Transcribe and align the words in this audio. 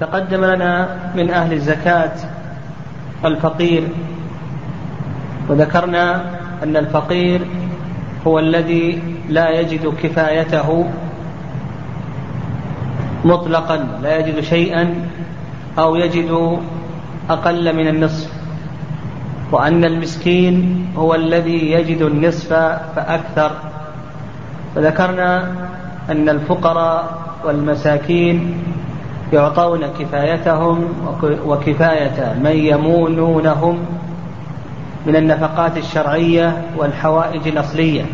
تقدم 0.00 0.44
لنا 0.44 0.96
من 1.14 1.30
أهل 1.30 1.52
الزكاة 1.52 2.12
الفقير 3.24 3.88
وذكرنا 5.48 6.24
أن 6.62 6.76
الفقير 6.76 7.40
هو 8.26 8.38
الذي 8.38 9.02
لا 9.28 9.60
يجد 9.60 9.94
كفايته 10.02 10.86
مطلقا 13.24 13.76
لا 14.02 14.16
يجد 14.16 14.40
شيئا 14.40 14.94
أو 15.78 15.96
يجد 15.96 16.58
أقل 17.30 17.76
من 17.76 17.88
النصف. 17.88 18.32
وأن 19.52 19.84
المسكين 19.84 20.86
هو 20.96 21.14
الذي 21.14 21.70
يجد 21.70 22.02
النصف 22.02 22.48
فأكثر. 22.96 23.50
وذكرنا 24.76 25.52
أن 26.10 26.28
الفقراء 26.28 27.18
والمساكين 27.44 28.54
يعطون 29.32 29.86
كفايتهم 29.98 30.88
وكفاية 31.22 32.34
من 32.44 32.50
يمونونهم 32.50 33.78
من 35.06 35.16
النفقات 35.16 35.76
الشرعية 35.76 36.62
والحوائج 36.76 37.48
الأصلية. 37.48 38.04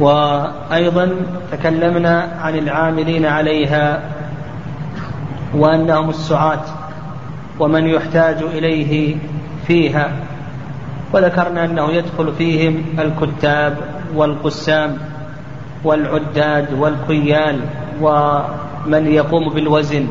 وأيضا 0.00 1.10
تكلمنا 1.52 2.28
عن 2.40 2.58
العاملين 2.58 3.26
عليها 3.26 4.00
وأنهم 5.54 6.10
السعاة 6.10 6.64
ومن 7.60 7.86
يحتاج 7.86 8.42
إليه 8.42 9.16
فيها. 9.66 10.12
وذكرنا 11.12 11.64
أنه 11.64 11.90
يدخل 11.90 12.32
فيهم 12.32 12.84
الكتاب 12.98 13.76
والقسام 14.14 14.98
والعداد 15.84 16.72
والكيال 16.72 17.60
ومن 18.86 19.06
يقوم 19.06 19.54
بالوزن 19.54 20.06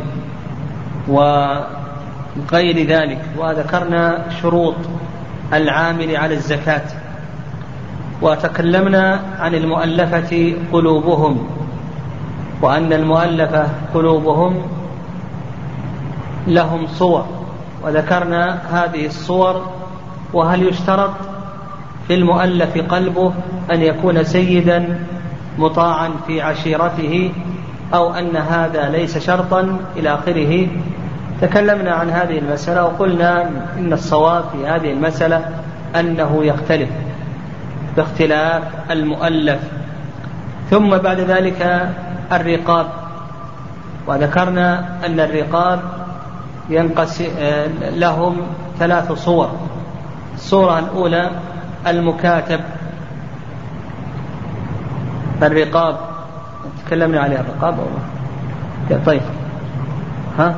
وغير 1.07 2.87
ذلك 2.87 3.21
وذكرنا 3.37 4.25
شروط 4.41 4.75
العامل 5.53 6.15
على 6.15 6.33
الزكاة. 6.33 6.85
وتكلمنا 8.21 9.19
عن 9.39 9.55
المؤلفة 9.55 10.55
قلوبهم 10.73 11.47
وأن 12.61 12.93
المؤلفة 12.93 13.67
قلوبهم 13.93 14.61
لهم 16.47 16.87
صور. 16.87 17.25
وذكرنا 17.83 18.61
هذه 18.71 19.05
الصور 19.05 19.65
وهل 20.33 20.67
يشترط 20.67 21.11
في 22.07 22.13
المؤلف 22.13 22.77
قلبه 22.77 23.33
أن 23.71 23.81
يكون 23.81 24.23
سيدا 24.23 24.99
مطاعا 25.57 26.09
في 26.27 26.41
عشيرته 26.41 27.31
أو 27.93 28.13
أن 28.13 28.35
هذا 28.37 28.89
ليس 28.89 29.17
شرطا 29.17 29.77
إلى 29.95 30.13
آخره. 30.13 30.67
تكلمنا 31.41 31.91
عن 31.91 32.09
هذه 32.09 32.39
المسألة 32.39 32.83
وقلنا 32.85 33.49
إن 33.77 33.93
الصواب 33.93 34.43
في 34.51 34.67
هذه 34.67 34.91
المسألة 34.91 35.45
أنه 35.95 36.45
يختلف 36.45 36.89
باختلاف 37.97 38.63
المؤلف. 38.91 39.59
ثم 40.69 40.97
بعد 40.97 41.19
ذلك 41.19 41.89
الرقاب. 42.31 42.85
وذكرنا 44.07 44.85
أن 45.05 45.19
الرقاب 45.19 45.79
ينقسم 46.69 47.25
لهم 47.81 48.37
ثلاث 48.79 49.11
صور. 49.11 49.51
الصورة 50.35 50.79
الأولى 50.79 51.29
المكاتب. 51.87 52.59
الرقاب 55.41 56.12
تكلمنا 56.85 57.19
عليها 57.19 57.39
الرقاب 57.39 57.77
طيب. 59.05 59.21
ها؟ 60.39 60.55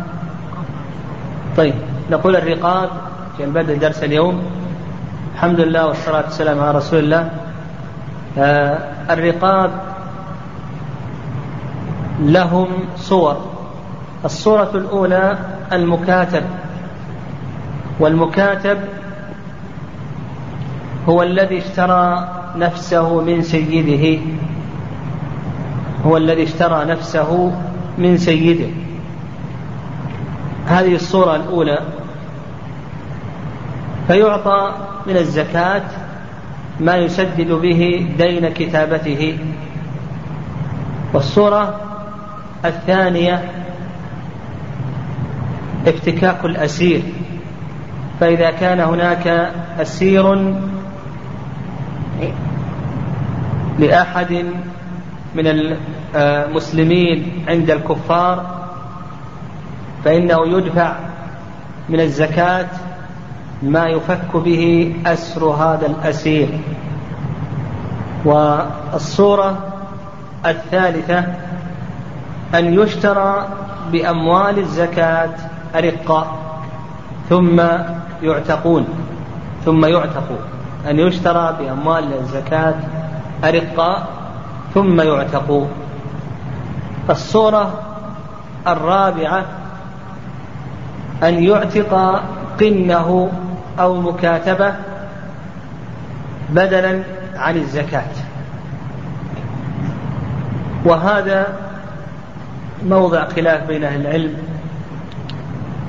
طيب. 1.58 1.74
نقول 2.12 2.36
الرقاب 2.36 2.90
في 3.38 3.46
بدء 3.46 3.78
درس 3.78 4.04
اليوم. 4.04 4.44
الحمد 5.36 5.60
لله 5.60 5.88
والصلاة 5.88 6.24
والسلام 6.24 6.60
على 6.60 6.78
رسول 6.78 7.00
الله. 7.00 7.30
آه 8.38 8.78
الرقاب 9.10 9.72
لهم 12.20 12.68
صور. 12.98 13.38
الصورة 14.26 14.72
الأولى 14.76 15.38
المكاتب. 15.74 16.44
والمكاتب 18.00 18.78
هو 21.10 21.24
الذي 21.24 21.58
اشترى 21.58 22.30
نفسه 22.56 23.22
من 23.22 23.42
سيده. 23.42 24.22
هو 26.06 26.18
الذي 26.18 26.44
اشترى 26.44 26.86
نفسه 26.86 27.52
من 27.98 28.18
سيده. 28.18 28.70
هذه 30.68 30.96
الصورة 30.96 31.36
الأولى. 31.36 31.80
فيعطى 34.08 34.72
من 35.08 35.18
الزكاة 35.18 35.84
ما 36.80 36.96
يسدد 36.96 37.52
به 37.52 38.10
دين 38.18 38.50
كتابته. 38.50 39.38
والصورة 41.14 41.82
الثانية 42.66 43.52
افتكاك 45.88 46.46
الأسير. 46.46 47.02
فإذا 48.20 48.52
كان 48.52 48.80
هناك 48.80 49.52
أسير 49.80 50.54
لأحد 53.80 54.46
من 55.36 55.78
المسلمين 56.16 57.46
عند 57.48 57.72
الكفار 57.72 58.46
فإنه 60.06 60.48
يدفع 60.48 60.94
من 61.90 62.00
الزكاة 62.00 62.68
ما 63.64 63.86
يفك 63.86 64.36
به 64.36 64.96
أسر 65.06 65.46
هذا 65.46 65.88
الأسير. 65.88 66.50
والصورة 68.26 69.58
الثالثة 70.46 71.26
أن 72.56 72.74
يشترى 72.74 73.48
بأموال 73.92 74.60
الزكاة 74.60 75.30
أرقاء 75.76 76.28
ثم 77.30 77.62
يعتقون 78.24 78.88
ثم 79.66 79.86
يعتقوا 79.86 80.38
أن 80.90 81.00
يشترى 81.00 81.56
بأموال 81.60 82.14
الزكاة 82.14 82.76
أرقاء 83.44 84.08
ثم 84.74 85.02
يعتقوا 85.02 85.66
الصورة 87.10 87.82
الرابعة 88.68 89.46
أن 91.24 91.44
يعتق 91.44 92.22
قنه 92.60 93.32
أو 93.80 94.02
مكاتبة 94.02 94.74
بدلا 96.50 97.04
عن 97.36 97.58
الزكاة. 97.58 98.12
وهذا 100.86 101.48
موضع 102.86 103.28
خلاف 103.28 103.68
بين 103.68 103.84
أهل 103.84 104.02
العلم. 104.02 104.38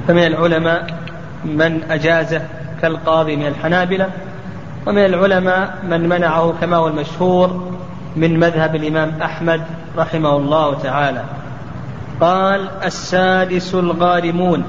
فمن 0.08 0.26
العلماء 0.26 0.86
من 1.44 1.82
أجازه 1.90 2.42
كالقاضي 2.82 3.36
من 3.36 3.46
الحنابلة 3.46 4.10
ومن 4.86 5.04
العلماء 5.04 5.78
من 5.88 6.08
منعه 6.08 6.54
كما 6.60 6.76
هو 6.76 6.88
المشهور 6.88 7.72
من 8.16 8.40
مذهب 8.40 8.76
الإمام 8.76 9.12
أحمد 9.22 9.62
رحمه 9.98 10.36
الله 10.36 10.74
تعالى. 10.74 11.24
قال 12.20 12.68
السادس 12.84 13.74
الغارمون 13.74 14.64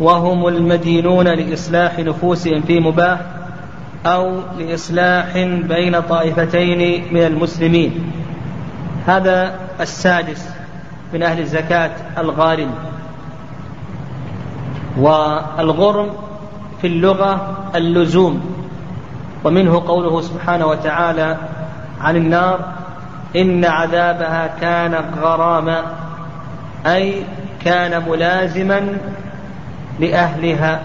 وهم 0.00 0.48
المدينون 0.48 1.28
لإصلاح 1.28 1.98
نفوسهم 1.98 2.60
في 2.60 2.80
مباح 2.80 3.20
أو 4.06 4.40
لإصلاح 4.58 5.38
بين 5.68 6.00
طائفتين 6.00 7.04
من 7.14 7.22
المسلمين. 7.22 8.12
هذا 9.06 9.54
السادس 9.80 10.48
من 11.14 11.22
أهل 11.22 11.40
الزكاة 11.40 11.90
الغارم. 12.18 12.70
والغرم 14.98 16.10
في 16.80 16.86
اللغة 16.86 17.56
اللزوم 17.74 18.56
ومنه 19.44 19.82
قوله 19.86 20.20
سبحانه 20.20 20.66
وتعالى 20.66 21.36
عن 22.00 22.16
النار 22.16 22.58
إن 23.36 23.64
عذابها 23.64 24.46
كان 24.60 24.94
غراما 25.20 25.82
أي 26.86 27.22
كان 27.64 28.02
ملازما 28.08 28.98
لأهلها. 30.00 30.80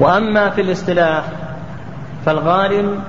وأما 0.00 0.50
في 0.50 0.60
الاصطلاح 0.60 1.24
فالغارم 2.26 3.02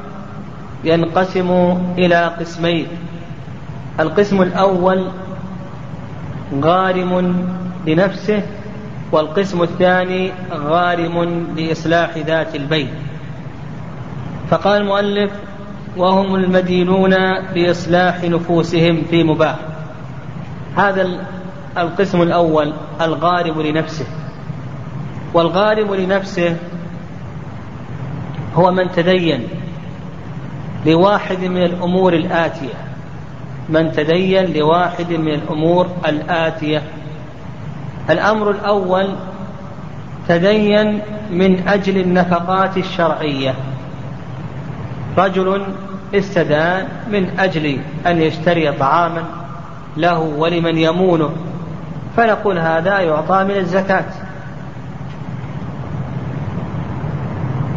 ينقسم 0.83 1.77
إلى 1.97 2.27
قسمين. 2.39 2.87
القسم 3.99 4.41
الأول 4.41 5.07
غارم 6.63 7.45
لنفسه 7.87 8.43
والقسم 9.11 9.63
الثاني 9.63 10.31
غارم 10.53 11.47
لإصلاح 11.57 12.17
ذات 12.17 12.55
البين 12.55 12.89
فقال 14.49 14.81
المؤلف 14.81 15.31
وهم 15.97 16.35
المدينون 16.35 17.15
بإصلاح 17.53 18.23
نفوسهم 18.23 19.01
في 19.09 19.23
مباح. 19.23 19.55
هذا 20.77 21.09
القسم 21.77 22.21
الأول 22.21 22.73
الغارم 23.01 23.61
لنفسه. 23.61 24.05
والغارم 25.33 25.95
لنفسه 25.95 26.57
هو 28.55 28.71
من 28.71 28.91
تدين 28.91 29.47
لواحد 30.85 31.39
من 31.43 31.63
الأمور 31.63 32.13
الآتية. 32.13 32.73
من 33.69 33.91
تدين 33.91 34.53
لواحد 34.53 35.13
من 35.13 35.33
الأمور 35.33 35.87
الآتية. 36.07 36.81
الأمر 38.09 38.51
الأول 38.51 39.15
تدين 40.27 41.01
من 41.31 41.67
أجل 41.67 41.97
النفقات 41.97 42.77
الشرعية. 42.77 43.55
رجل 45.17 45.63
استدان 46.15 46.87
من 47.11 47.39
أجل 47.39 47.77
أن 48.07 48.21
يشتري 48.21 48.71
طعاما 48.71 49.23
له 49.97 50.19
ولمن 50.19 50.77
يمونه 50.77 51.29
فنقول 52.17 52.57
هذا 52.57 52.99
يعطى 52.99 53.43
من 53.43 53.55
الزكاة. 53.57 54.05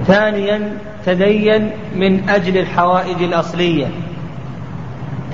ثانيا 0.06 0.78
تدين 1.06 1.70
من 1.96 2.28
أجل 2.28 2.58
الحوائج 2.58 3.22
الأصلية. 3.22 3.87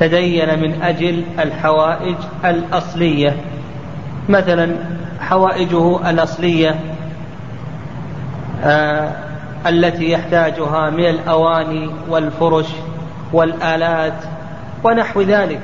تدين 0.01 0.61
من 0.61 0.83
أجل 0.83 1.25
الحوائج 1.39 2.17
الأصلية. 2.45 3.37
مثلا 4.29 4.77
حوائجه 5.21 6.11
الأصلية 6.11 6.81
آه 8.65 9.30
التي 9.67 10.11
يحتاجها 10.11 10.91
من 10.91 11.05
الأواني 11.05 11.91
والفرش 12.09 12.67
والآلات 13.33 14.25
ونحو 14.85 15.21
ذلك. 15.21 15.63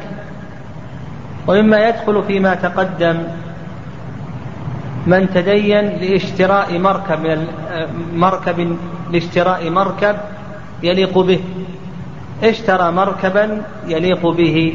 ومما 1.47 1.89
يدخل 1.89 2.23
فيما 2.23 2.55
تقدم 2.55 3.23
من 5.07 5.31
تدين 5.35 5.89
لاشتراء 5.89 6.79
مركب 6.79 7.21
من 7.21 7.47
مركب 8.15 8.77
لاشتراء 9.13 9.71
مركب 9.71 10.17
يليق 10.83 11.19
به. 11.19 11.41
اشترى 12.45 12.91
مركبا 12.91 13.63
يليق 13.87 14.27
به. 14.27 14.75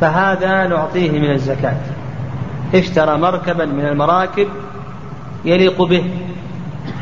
فهذا 0.00 0.66
نعطيه 0.66 1.10
من 1.10 1.30
الزكاة. 1.30 1.76
اشترى 2.74 3.18
مركبا 3.18 3.64
من 3.64 3.86
المراكب 3.86 4.48
يليق 5.44 5.82
به. 5.82 6.04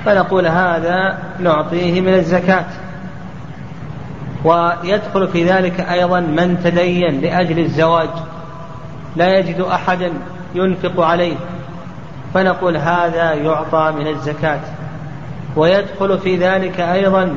فنقول 0.05 0.47
هذا 0.47 1.19
نعطيه 1.41 2.01
من 2.01 2.15
الزكاة. 2.15 2.65
ويدخل 4.45 5.29
في 5.29 5.45
ذلك 5.45 5.81
أيضا 5.81 6.21
من 6.21 6.61
تدين 6.65 7.21
لأجل 7.21 7.59
الزواج. 7.59 8.09
لا 9.17 9.39
يجد 9.39 9.61
أحدا 9.61 10.13
ينفق 10.55 11.01
عليه. 11.01 11.37
فنقول 12.35 12.77
هذا 12.77 13.33
يعطى 13.33 13.93
من 13.99 14.07
الزكاة. 14.07 14.61
ويدخل 15.57 16.19
في 16.19 16.37
ذلك 16.37 16.81
أيضا 16.81 17.35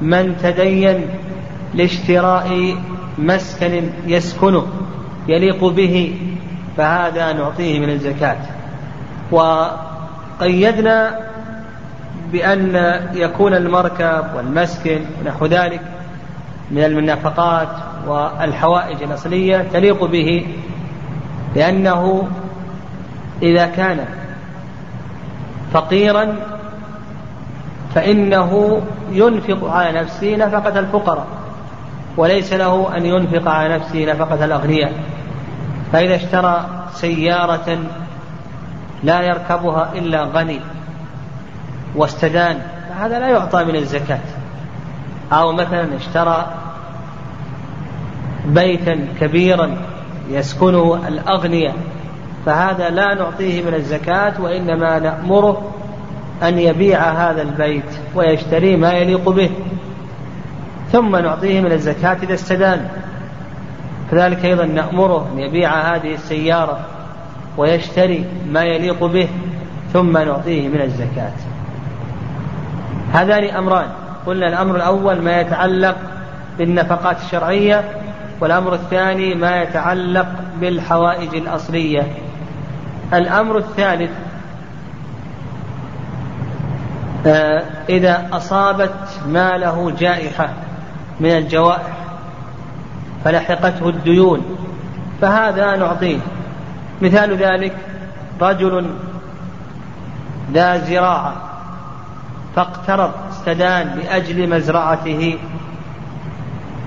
من 0.00 0.36
تدين 0.42 1.06
لاشتراء 1.74 2.76
مسكن 3.18 3.90
يسكنه 4.06 4.66
يليق 5.28 5.64
به. 5.64 6.18
فهذا 6.76 7.32
نعطيه 7.32 7.80
من 7.80 7.90
الزكاة. 7.90 8.36
وقيدنا 9.30 11.18
بأن 12.32 12.76
يكون 13.14 13.54
المركب 13.54 14.24
والمسكن 14.36 15.00
ونحو 15.20 15.46
ذلك 15.46 15.80
من 16.70 16.84
النفقات 16.84 17.68
والحوائج 18.06 19.02
الأصلية 19.02 19.66
تليق 19.72 20.04
به 20.04 20.46
لأنه 21.56 22.28
إذا 23.42 23.66
كان 23.66 24.04
فقيرا 25.72 26.36
فإنه 27.94 28.82
ينفق 29.12 29.70
على 29.70 30.00
نفسه 30.00 30.36
نفقة 30.36 30.78
الفقراء 30.78 31.26
وليس 32.16 32.52
له 32.52 32.96
أن 32.96 33.06
ينفق 33.06 33.50
على 33.50 33.74
نفسه 33.74 34.12
نفقة 34.12 34.44
الأغنياء. 34.44 34.92
فإذا 35.92 36.16
اشترى 36.16 36.66
سيارة 36.92 37.78
لا 39.02 39.22
يركبها 39.22 39.92
إلا 39.94 40.24
غني. 40.24 40.60
واستدان 41.96 42.58
فهذا 42.88 43.18
لا 43.18 43.28
يعطى 43.28 43.64
من 43.64 43.76
الزكاة. 43.76 44.20
أو 45.32 45.52
مثلا 45.52 45.96
اشترى 45.96 46.46
بيتا 48.46 49.08
كبيرا 49.20 49.76
يسكنه 50.30 51.08
الأغنياء 51.08 51.74
فهذا 52.46 52.90
لا 52.90 53.14
نعطيه 53.14 53.62
من 53.62 53.74
الزكاة 53.74 54.40
وإنما 54.40 54.98
نأمره 54.98 55.72
أن 56.42 56.58
يبيع 56.58 57.00
هذا 57.10 57.42
البيت 57.42 57.98
ويشتري 58.14 58.76
ما 58.76 58.92
يليق 58.92 59.28
به. 59.28 59.50
ثم 60.92 61.16
نعطيه 61.16 61.60
من 61.60 61.72
الزكاة 61.72 62.16
إذا 62.22 62.34
استدان. 62.34 62.88
كذلك 64.10 64.44
أيضا 64.44 64.64
نأمره 64.64 65.28
أن 65.32 65.38
يبيع 65.38 65.94
هذه 65.94 66.14
السيارة 66.14 66.78
ويشتري 67.56 68.24
ما 68.50 68.62
يليق 68.62 69.04
به 69.04 69.28
ثم 69.92 70.18
نعطيه 70.18 70.68
من 70.68 70.80
الزكاة. 70.80 71.32
هذان 73.12 73.44
أمران. 73.44 73.88
قلنا 74.26 74.48
الأمر 74.48 74.76
الأول 74.76 75.22
ما 75.22 75.40
يتعلق 75.40 75.96
بالنفقات 76.58 77.16
الشرعية 77.20 77.84
والأمر 78.40 78.74
الثاني 78.74 79.34
ما 79.34 79.62
يتعلق 79.62 80.26
بالحوائج 80.60 81.34
الأصلية. 81.34 82.02
الأمر 83.14 83.58
الثالث 83.58 84.10
آه، 87.26 87.62
إذا 87.88 88.28
أصابت 88.32 88.94
ماله 89.26 89.92
جائحة 89.98 90.48
من 91.20 91.30
الجوائح 91.30 91.98
فلحقته 93.24 93.88
الديون 93.88 94.56
فهذا 95.20 95.76
نعطيه. 95.76 96.18
مثال 97.02 97.36
ذلك 97.36 97.76
رجل 98.40 98.90
ذا 100.52 100.78
زراعة. 100.78 101.47
فاقترض 102.58 103.10
استدان 103.30 103.98
لأجل 103.98 104.48
مزرعته 104.50 105.38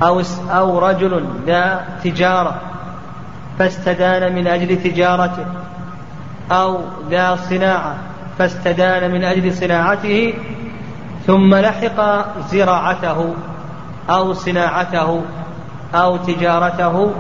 أو 0.04 0.22
أو 0.50 0.80
رجل 0.80 1.26
ذا 1.46 1.86
تجارة 2.04 2.62
فاستدان 3.60 4.36
من 4.36 4.48
أجل 4.48 4.84
تجارته 4.84 5.46
أو 6.52 6.80
ذا 7.10 7.36
صناعة 7.36 7.96
فاستدان 8.40 9.12
من 9.12 9.24
أجل 9.24 9.54
صناعته 9.54 10.34
ثم 11.28 11.56
لحق 11.56 12.26
زراعته 12.52 13.34
أو 14.10 14.34
صناعته 14.34 15.22
أو 15.96 16.18
تجارته 16.18 17.14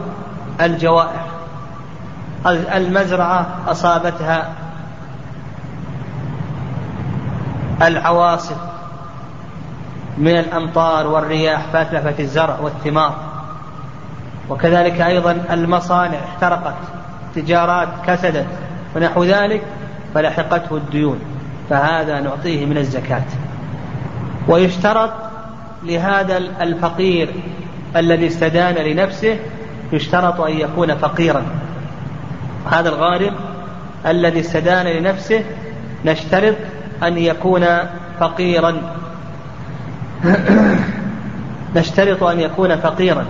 الجوائح. 0.62 1.26
المزرعة 2.76 3.46
أصابتها 3.68 4.61
العواصف 7.82 8.58
من 10.18 10.40
الأمطار 10.40 11.08
والرياح 11.08 11.62
فأتلفت 11.74 12.20
الزرع 12.20 12.60
والثمار. 12.60 13.16
وكذلك 14.50 15.02
أيضا 15.02 15.44
المصانع 15.52 16.18
احترقت 16.18 16.76
تجارات 17.36 17.88
كسدت 18.08 18.48
ونحو 18.96 19.24
ذلك 19.24 19.62
فلحقته 20.14 20.76
الديون. 20.78 21.20
فهذا 21.70 22.20
نعطيه 22.20 22.66
من 22.66 22.78
الزكاة. 22.78 23.24
ويشترط 24.48 25.12
لهذا 25.84 26.38
الفقير 26.38 27.34
الذي 27.96 28.28
استدان 28.28 28.76
لنفسه 28.76 29.40
يشترط 29.94 30.42
أن 30.42 30.54
يكون 30.54 30.96
فقيرا. 30.96 31.44
هذا 32.72 32.90
الغارم 32.90 33.36
الذي 34.06 34.40
استدان 34.40 34.86
لنفسه 34.86 35.44
نشترط 36.06 36.56
أن 37.04 37.18
يكون 37.18 37.66
فقيرا. 38.20 38.82
نشترط 41.76 42.24
أن 42.24 42.40
يكون 42.40 42.76
فقيرا. 42.76 43.26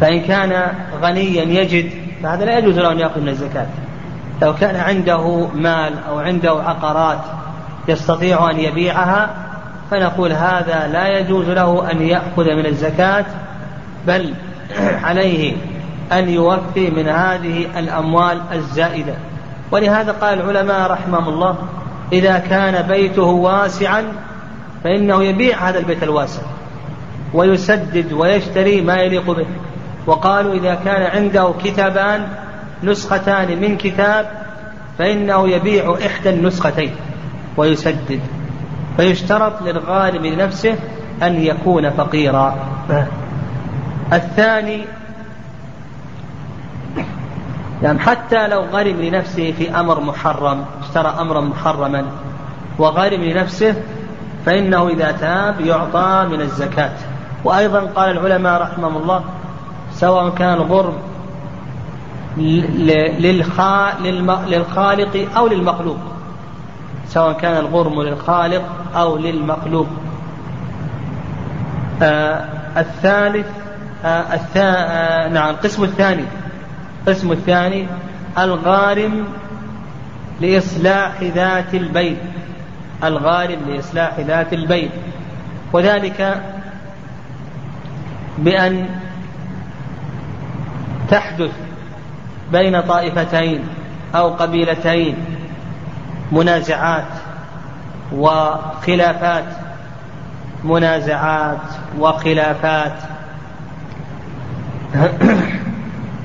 فإن 0.00 0.22
كان 0.22 0.72
غنيا 1.02 1.42
يجد 1.42 1.90
فهذا 2.22 2.44
لا 2.44 2.58
يجوز 2.58 2.78
له 2.78 2.92
أن 2.92 2.98
يأخذ 2.98 3.20
من 3.20 3.28
الزكاة. 3.28 3.66
لو 4.42 4.54
كان 4.54 4.76
عنده 4.76 5.46
مال 5.46 5.92
أو 6.08 6.18
عنده 6.18 6.50
عقارات 6.50 7.20
يستطيع 7.88 8.50
أن 8.50 8.58
يبيعها 8.58 9.30
فنقول 9.90 10.32
هذا 10.32 10.88
لا 10.92 11.18
يجوز 11.18 11.48
له 11.48 11.90
أن 11.90 12.02
يأخذ 12.02 12.54
من 12.54 12.66
الزكاة 12.66 13.24
بل 14.06 14.34
عليه 15.04 15.56
أن 16.12 16.28
يوفي 16.28 16.90
من 16.90 17.08
هذه 17.08 17.78
الأموال 17.78 18.40
الزائدة. 18.52 19.14
ولهذا 19.72 20.12
قال 20.12 20.40
العلماء 20.40 20.90
رحمهم 20.90 21.28
الله 21.28 21.56
إذا 22.12 22.38
كان 22.38 22.86
بيته 22.86 23.22
واسعا 23.22 24.04
فإنه 24.84 25.24
يبيع 25.24 25.68
هذا 25.68 25.78
البيت 25.78 26.02
الواسع 26.02 26.42
ويسدد 27.34 28.12
ويشتري 28.12 28.80
ما 28.80 28.96
يليق 28.96 29.30
به. 29.30 29.46
وقالوا 30.06 30.54
إذا 30.54 30.74
كان 30.74 31.02
عنده 31.02 31.54
كتابان 31.64 32.28
نسختان 32.82 33.60
من 33.60 33.76
كتاب 33.76 34.30
فإنه 34.98 35.48
يبيع 35.48 35.96
إحدى 36.06 36.30
النسختين 36.30 36.92
ويسدد. 37.56 38.20
فيشترط 38.96 39.62
للغالب 39.62 40.26
لنفسه 40.26 40.74
أن 41.22 41.42
يكون 41.42 41.90
فقيرا. 41.90 42.54
الثاني 44.12 44.84
يعني 47.82 47.98
حتى 47.98 48.48
لو 48.48 48.60
غرم 48.60 49.00
لنفسه 49.00 49.52
في 49.52 49.80
أمر 49.80 50.00
محرم 50.00 50.64
اشترى 50.82 51.14
أمرا 51.20 51.40
محرما 51.40 52.04
وغرم 52.78 53.20
لنفسه 53.20 53.74
فإنه 54.46 54.88
إذا 54.88 55.10
تاب 55.12 55.60
يعطى 55.60 56.26
من 56.30 56.40
الزكاة. 56.40 56.92
وأيضا 57.44 57.80
قال 57.80 58.10
العلماء 58.10 58.62
رحمهم 58.62 58.96
الله 58.96 59.24
سواء 59.92 60.30
كان 60.30 60.54
الغرم 60.54 60.94
للخالق 64.48 65.28
أو 65.36 65.48
للمخلوق. 65.48 65.98
سواء 67.08 67.32
كان 67.32 67.56
الغرم 67.56 68.02
للخالق 68.02 68.62
أو 68.96 69.16
للمخلوق. 69.16 69.86
آه 72.02 72.44
الثالث 72.76 73.46
آه 74.04 74.34
الثا 74.34 74.74
آه 74.74 75.28
نعم 75.28 75.50
القسم 75.50 75.84
الثاني. 75.84 76.24
القسم 77.00 77.32
الثاني 77.32 77.86
الغارم 78.38 79.24
لإصلاح 80.40 81.22
ذات 81.22 81.74
البين 81.74 82.16
الغارم 83.04 83.58
لإصلاح 83.68 84.20
ذات 84.20 84.52
البين 84.52 84.90
وذلك 85.72 86.42
بأن 88.38 88.88
تحدث 91.10 91.50
بين 92.52 92.80
طائفتين 92.80 93.60
أو 94.14 94.28
قبيلتين 94.28 95.16
منازعات 96.32 97.04
وخلافات. 98.12 99.44
منازعات 100.64 101.58
وخلافات. 101.98 102.92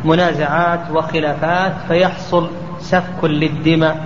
منازعات 0.06 0.92
وخلافات 0.92 1.74
فيحصل 1.88 2.50
سفك 2.80 3.24
للدماء 3.24 3.98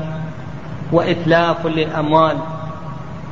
وإتلاف 0.92 1.68
للأموال 1.68 2.38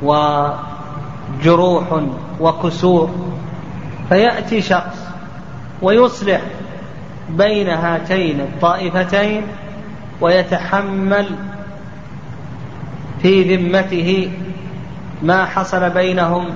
وجروح 0.02 2.02
وكسور. 2.40 3.10
فيأتي 4.08 4.60
شخص 4.60 5.08
ويصلح 5.82 6.40
بين 7.30 7.68
هاتين 7.68 8.40
الطائفتين 8.40 9.42
ويتحمل 10.20 11.26
في 13.22 13.56
ذمته 13.56 14.30
ما 15.22 15.44
حصل 15.44 15.90
بينهم 15.90 16.48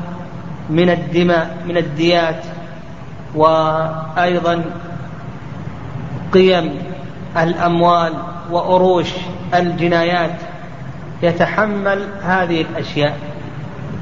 من 0.70 0.90
الدماء 0.90 1.56
من 1.68 1.76
الديات 1.76 2.44
وأيضا 3.34 4.64
قيم 6.32 6.78
الأموال 7.36 8.12
وأروش 8.50 9.08
الجنايات 9.54 10.36
يتحمل 11.22 12.08
هذه 12.22 12.60
الأشياء 12.60 13.18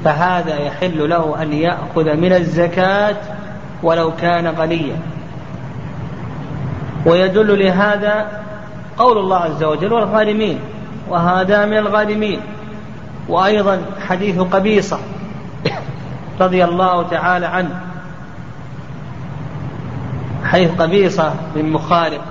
فهذا 0.05 0.59
يحل 0.59 1.09
له 1.09 1.41
أن 1.41 1.53
يأخذ 1.53 2.15
من 2.15 2.33
الزكاة 2.33 3.15
ولو 3.83 4.11
كان 4.21 4.47
غنيا. 4.47 4.95
ويدل 7.05 7.65
لهذا 7.65 8.41
قول 8.97 9.17
الله 9.17 9.37
عز 9.37 9.63
وجل 9.63 9.93
والغارمين 9.93 10.59
وهذا 11.09 11.65
من 11.65 11.77
الغارمين 11.77 12.39
وأيضا 13.29 13.81
حديث 14.07 14.39
قبيصة 14.39 14.99
رضي 16.41 16.63
الله 16.63 17.07
تعالى 17.07 17.45
عنه 17.45 17.81
حيث 20.51 20.71
قبيصة 20.81 21.33
بن 21.55 21.65
مخارق 21.65 22.21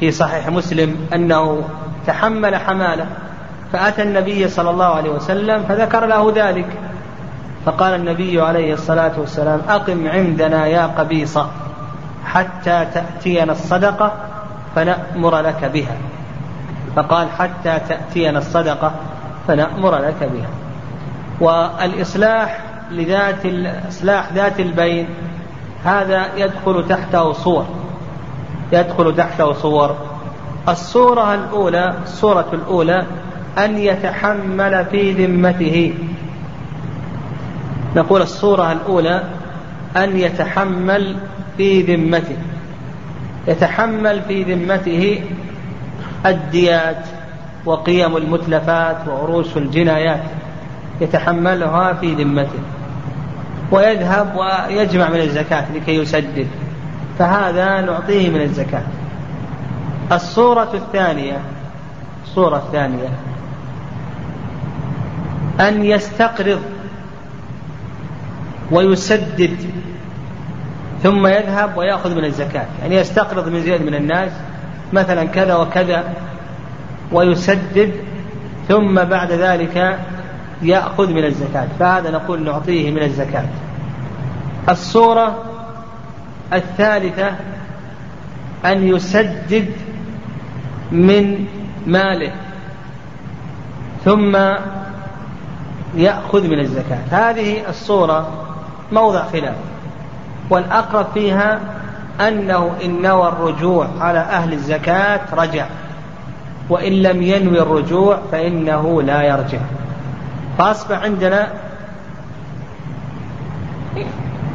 في 0.00 0.10
صحيح 0.10 0.48
مسلم 0.48 0.96
أنه 1.14 1.64
تحمل 2.06 2.56
حمالة 2.56 3.06
فأتى 3.72 4.02
النبي 4.02 4.48
صلى 4.48 4.70
الله 4.70 4.86
عليه 4.86 5.10
وسلم 5.10 5.62
فذكر 5.62 6.06
له 6.06 6.32
ذلك. 6.36 6.66
فقال 7.66 7.94
النبي 7.94 8.40
عليه 8.40 8.74
الصلاة 8.74 9.12
والسلام 9.18 9.60
أقم 9.68 10.08
عندنا 10.08 10.66
يا 10.66 10.86
قبيصة 10.86 11.46
حتى 12.24 12.86
تأتينا 12.94 13.52
الصدقة 13.52 14.12
فنأمر 14.76 15.40
لك 15.40 15.64
بها. 15.64 15.96
فقال 16.96 17.28
حتى 17.38 17.78
تأتينا 17.88 18.38
الصدقة 18.38 18.92
فنأمر 19.48 19.98
لك 19.98 20.30
بها. 20.34 20.50
والإصلاح 21.40 22.58
لذات 22.90 23.46
إصلاح 23.88 24.32
ذات 24.32 24.60
البين 24.60 25.08
هذا 25.84 26.26
يدخل 26.36 26.88
تحته 26.88 27.32
صور. 27.32 27.66
يدخل 28.72 29.16
تحته 29.16 29.52
صور. 29.52 29.96
الصورة 30.68 31.34
الأولى 31.34 31.94
الصورة 32.02 32.46
الأولى 32.52 33.06
أن 33.58 33.78
يتحمل 33.78 34.84
في 34.90 35.12
ذمته. 35.12 35.94
نقول 37.96 38.22
الصورة 38.22 38.72
الأولى 38.72 39.22
أن 39.96 40.16
يتحمل 40.16 41.16
في 41.56 41.82
ذمته. 41.82 42.36
يتحمل 43.48 44.22
في 44.22 44.42
ذمته 44.42 45.22
الديات 46.26 47.06
وقيم 47.64 48.16
المتلفات 48.16 49.08
وعروش 49.08 49.56
الجنايات. 49.56 50.22
يتحملها 51.00 51.92
في 51.92 52.14
ذمته. 52.14 52.60
ويذهب 53.72 54.36
ويجمع 54.36 55.08
من 55.08 55.20
الزكاة 55.20 55.72
لكي 55.74 55.94
يسدد. 55.96 56.46
فهذا 57.18 57.80
نعطيه 57.80 58.30
من 58.30 58.40
الزكاة. 58.40 58.82
الصورة 60.12 60.70
الثانية 60.74 61.38
الصورة 62.24 62.56
الثانية. 62.56 63.08
أن 65.60 65.84
يستقرض 65.84 66.60
ويسدد 68.70 69.56
ثم 71.02 71.26
يذهب 71.26 71.76
ويأخذ 71.76 72.14
من 72.14 72.24
الزكاة. 72.24 72.66
يعني 72.82 72.96
يستقرض 72.96 73.48
من 73.48 73.60
زيد 73.60 73.82
من 73.82 73.94
الناس 73.94 74.32
مثلا 74.92 75.24
كذا 75.24 75.54
وكذا 75.54 76.04
ويسدد 77.12 77.92
ثم 78.68 78.94
بعد 79.04 79.32
ذلك 79.32 79.98
يأخذ 80.62 81.12
من 81.12 81.24
الزكاة 81.24 81.68
فهذا 81.78 82.10
نقول 82.10 82.44
نعطيه 82.44 82.90
من 82.90 83.02
الزكاة. 83.02 83.44
الصورة 84.68 85.44
الثالثة 86.52 87.30
أن 88.64 88.88
يسدد 88.88 89.70
من 90.92 91.46
ماله 91.86 92.32
ثم 94.04 94.36
يأخذ 95.94 96.48
من 96.48 96.60
الزكاة. 96.60 97.00
هذه 97.10 97.68
الصورة 97.68 98.28
موضع 98.92 99.24
خلاف. 99.24 99.54
والأقرب 100.50 101.06
فيها 101.14 101.60
أنه 102.20 102.70
إن 102.84 103.02
نوى 103.02 103.28
الرجوع 103.28 103.86
على 104.00 104.18
أهل 104.18 104.52
الزكاة 104.52 105.20
رجع 105.32 105.66
وإن 106.68 106.92
لم 106.92 107.22
ينوي 107.22 107.60
الرجوع 107.62 108.18
فإنه 108.32 109.02
لا 109.02 109.22
يرجع. 109.22 109.58
فأصبح 110.58 111.02
عندنا 111.02 111.52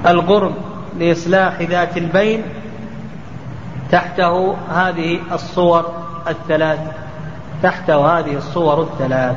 الغرم 0.08 0.54
لإصلاح 1.00 1.62
ذات 1.62 1.98
البين 1.98 2.42
تحته 3.92 4.56
هذه 4.74 5.20
الصور 5.32 5.94
الثلاث 6.27 6.80
تحته 7.63 8.20
هذه 8.20 8.36
الصور 8.38 8.82
الثلاث. 8.82 9.36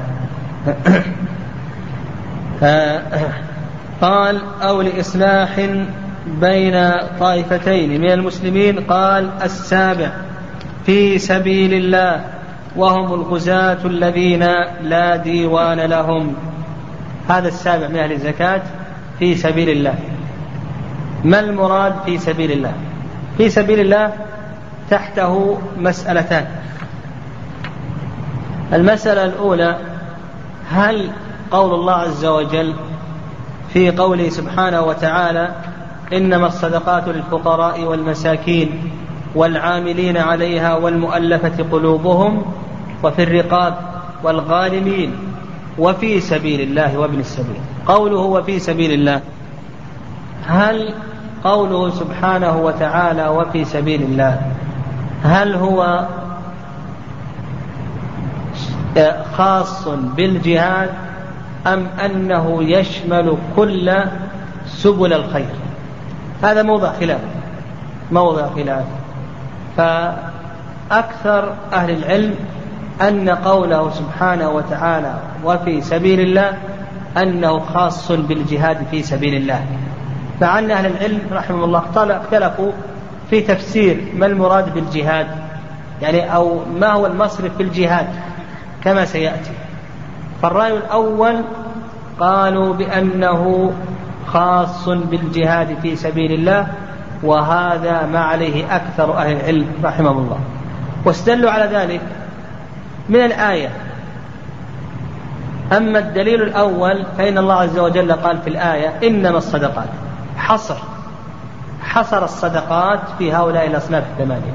قال 4.00 4.40
أو 4.62 4.82
لإصلاح 4.82 5.68
بين 6.26 6.92
طائفتين 7.20 8.00
من 8.00 8.10
المسلمين 8.10 8.80
قال 8.80 9.30
السابع 9.42 10.10
في 10.86 11.18
سبيل 11.18 11.74
الله 11.74 12.24
وهم 12.76 13.14
الغزاة 13.14 13.78
الذين 13.84 14.46
لا 14.82 15.16
ديوان 15.16 15.80
لهم. 15.80 16.34
هذا 17.28 17.48
السابع 17.48 17.88
من 17.88 17.96
أهل 17.96 18.12
الزكاة 18.12 18.62
في 19.18 19.34
سبيل 19.34 19.68
الله. 19.68 19.94
ما 21.24 21.40
المراد 21.40 21.94
في 22.04 22.18
سبيل 22.18 22.52
الله؟ 22.52 22.72
في 23.38 23.50
سبيل 23.50 23.80
الله 23.80 24.12
تحته 24.90 25.58
مسألتان. 25.76 26.46
المسألة 28.72 29.24
الأولى 29.24 29.76
هل 30.70 31.10
قول 31.50 31.74
الله 31.74 31.92
عز 31.94 32.24
وجل 32.24 32.74
في 33.72 33.90
قوله 33.90 34.28
سبحانه 34.28 34.80
وتعالى 34.80 35.54
إنما 36.12 36.46
الصدقات 36.46 37.08
للفقراء 37.08 37.84
والمساكين 37.84 38.90
والعاملين 39.34 40.16
عليها 40.16 40.74
والمؤلفة 40.74 41.64
قلوبهم 41.72 42.44
وفي 43.02 43.22
الرقاب 43.22 43.74
والغالمين 44.22 45.29
وفي 45.80 46.20
سبيل 46.20 46.60
الله 46.60 46.98
وابن 46.98 47.20
السبيل. 47.20 47.60
قوله 47.86 48.20
وفي 48.20 48.58
سبيل 48.58 48.92
الله 48.92 49.20
هل 50.46 50.94
قوله 51.44 51.90
سبحانه 51.90 52.56
وتعالى 52.56 53.28
وفي 53.28 53.64
سبيل 53.64 54.02
الله 54.02 54.40
هل 55.24 55.54
هو 55.54 56.06
خاص 59.32 59.88
بالجهاد 59.88 60.90
أم 61.66 61.86
أنه 62.04 62.62
يشمل 62.62 63.36
كل 63.56 63.94
سبل 64.66 65.12
الخير؟ 65.12 65.54
هذا 66.42 66.62
موضع 66.62 66.92
خلاف 66.92 67.20
موضع 68.12 68.48
خلاف. 68.54 68.84
فأكثر 69.76 71.54
أهل 71.72 71.90
العلم 71.90 72.34
أن 73.02 73.28
قوله 73.28 73.90
سبحانه 73.90 74.50
وتعالى 74.50 75.14
وفي 75.44 75.80
سبيل 75.80 76.20
الله 76.20 76.52
أنه 77.16 77.58
خاص 77.58 78.12
بالجهاد 78.12 78.86
في 78.90 79.02
سبيل 79.02 79.34
الله. 79.34 79.64
فعن 80.40 80.70
أهل 80.70 80.86
العلم 80.86 81.20
رحمه 81.32 81.64
الله 81.64 81.82
اختلفوا 81.98 82.72
في 83.30 83.40
تفسير 83.40 84.12
ما 84.16 84.26
المراد 84.26 84.74
بالجهاد 84.74 85.26
يعني 86.02 86.34
أو 86.34 86.60
ما 86.80 86.92
هو 86.92 87.06
المصرف 87.06 87.56
في 87.56 87.62
الجهاد 87.62 88.06
كما 88.84 89.04
سيأتي. 89.04 89.50
فالرأي 90.42 90.76
الأول 90.76 91.44
قالوا 92.20 92.74
بأنه 92.74 93.72
خاص 94.26 94.88
بالجهاد 94.88 95.76
في 95.82 95.96
سبيل 95.96 96.32
الله 96.32 96.66
وهذا 97.22 98.06
ما 98.12 98.18
عليه 98.18 98.76
أكثر 98.76 99.16
أهل 99.16 99.36
العلم 99.36 99.66
رحمهم 99.84 100.18
الله. 100.18 100.38
واستدلوا 101.04 101.50
على 101.50 101.76
ذلك 101.76 102.00
من 103.10 103.20
الآية. 103.20 103.68
أما 105.72 105.98
الدليل 105.98 106.42
الأول 106.42 107.06
فإن 107.18 107.38
الله 107.38 107.54
عز 107.54 107.78
وجل 107.78 108.12
قال 108.12 108.38
في 108.38 108.50
الآية 108.50 108.98
إنما 109.02 109.38
الصدقات. 109.38 109.88
حصر. 110.36 110.76
حصر 111.82 112.24
الصدقات 112.24 113.00
في 113.18 113.32
هؤلاء 113.32 113.66
الأصناف 113.66 114.04
الثمانية. 114.12 114.54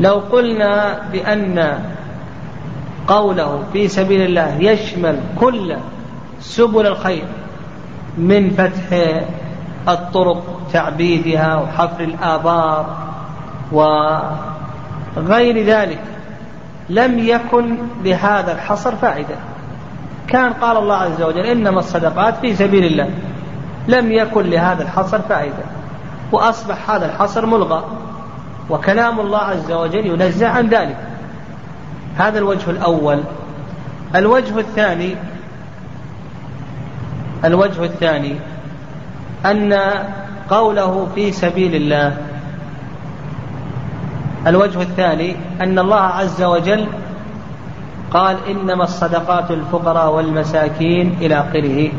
لو 0.00 0.14
قلنا 0.14 0.98
بأن 1.12 1.78
قوله 3.08 3.62
في 3.72 3.88
سبيل 3.88 4.22
الله 4.22 4.54
يشمل 4.60 5.20
كل 5.40 5.76
سبل 6.40 6.86
الخير 6.86 7.24
من 8.18 8.50
فتح 8.50 9.20
الطرق 9.88 10.60
تعبيدها 10.72 11.56
وحفر 11.56 12.04
الآبار 12.04 12.96
وغير 13.72 15.64
ذلك 15.64 16.00
لم 16.90 17.18
يكن 17.18 17.76
لهذا 18.04 18.52
الحصر 18.52 18.96
فائدة 18.96 19.36
كان 20.28 20.52
قال 20.52 20.76
الله 20.76 20.96
عز 20.96 21.22
وجل 21.22 21.46
إنما 21.46 21.78
الصدقات 21.78 22.36
في 22.36 22.54
سبيل 22.56 22.84
الله. 22.84 23.10
لم 23.88 24.12
يكن 24.12 24.42
لهذا 24.42 24.82
الحصر 24.82 25.18
فائدة 25.18 25.64
وأصبح 26.32 26.90
هذا 26.90 27.06
الحصر 27.06 27.46
ملغى. 27.46 27.84
وكلام 28.70 29.20
الله 29.20 29.38
عز 29.38 29.72
وجل 29.72 30.06
ينزع 30.06 30.48
عن 30.48 30.68
ذلك. 30.68 30.96
هذا 32.16 32.38
الوجه 32.38 32.70
الأول. 32.70 33.22
الوجه 34.14 34.58
الثاني 34.58 35.16
الوجه 37.44 37.84
الثاني 37.84 38.36
أن 39.46 39.78
قوله 40.50 41.08
في 41.14 41.32
سبيل 41.32 41.74
الله 41.74 42.16
الوجه 44.46 44.82
الثاني 44.82 45.36
أن 45.60 45.78
الله 45.78 46.00
عز 46.00 46.42
وجل 46.42 46.86
قال 48.10 48.36
إنما 48.50 48.84
الصدقات 48.84 49.50
الفقراء 49.50 50.14
والمساكين 50.14 51.16
إلى 51.20 51.34
آخره. 51.34 51.90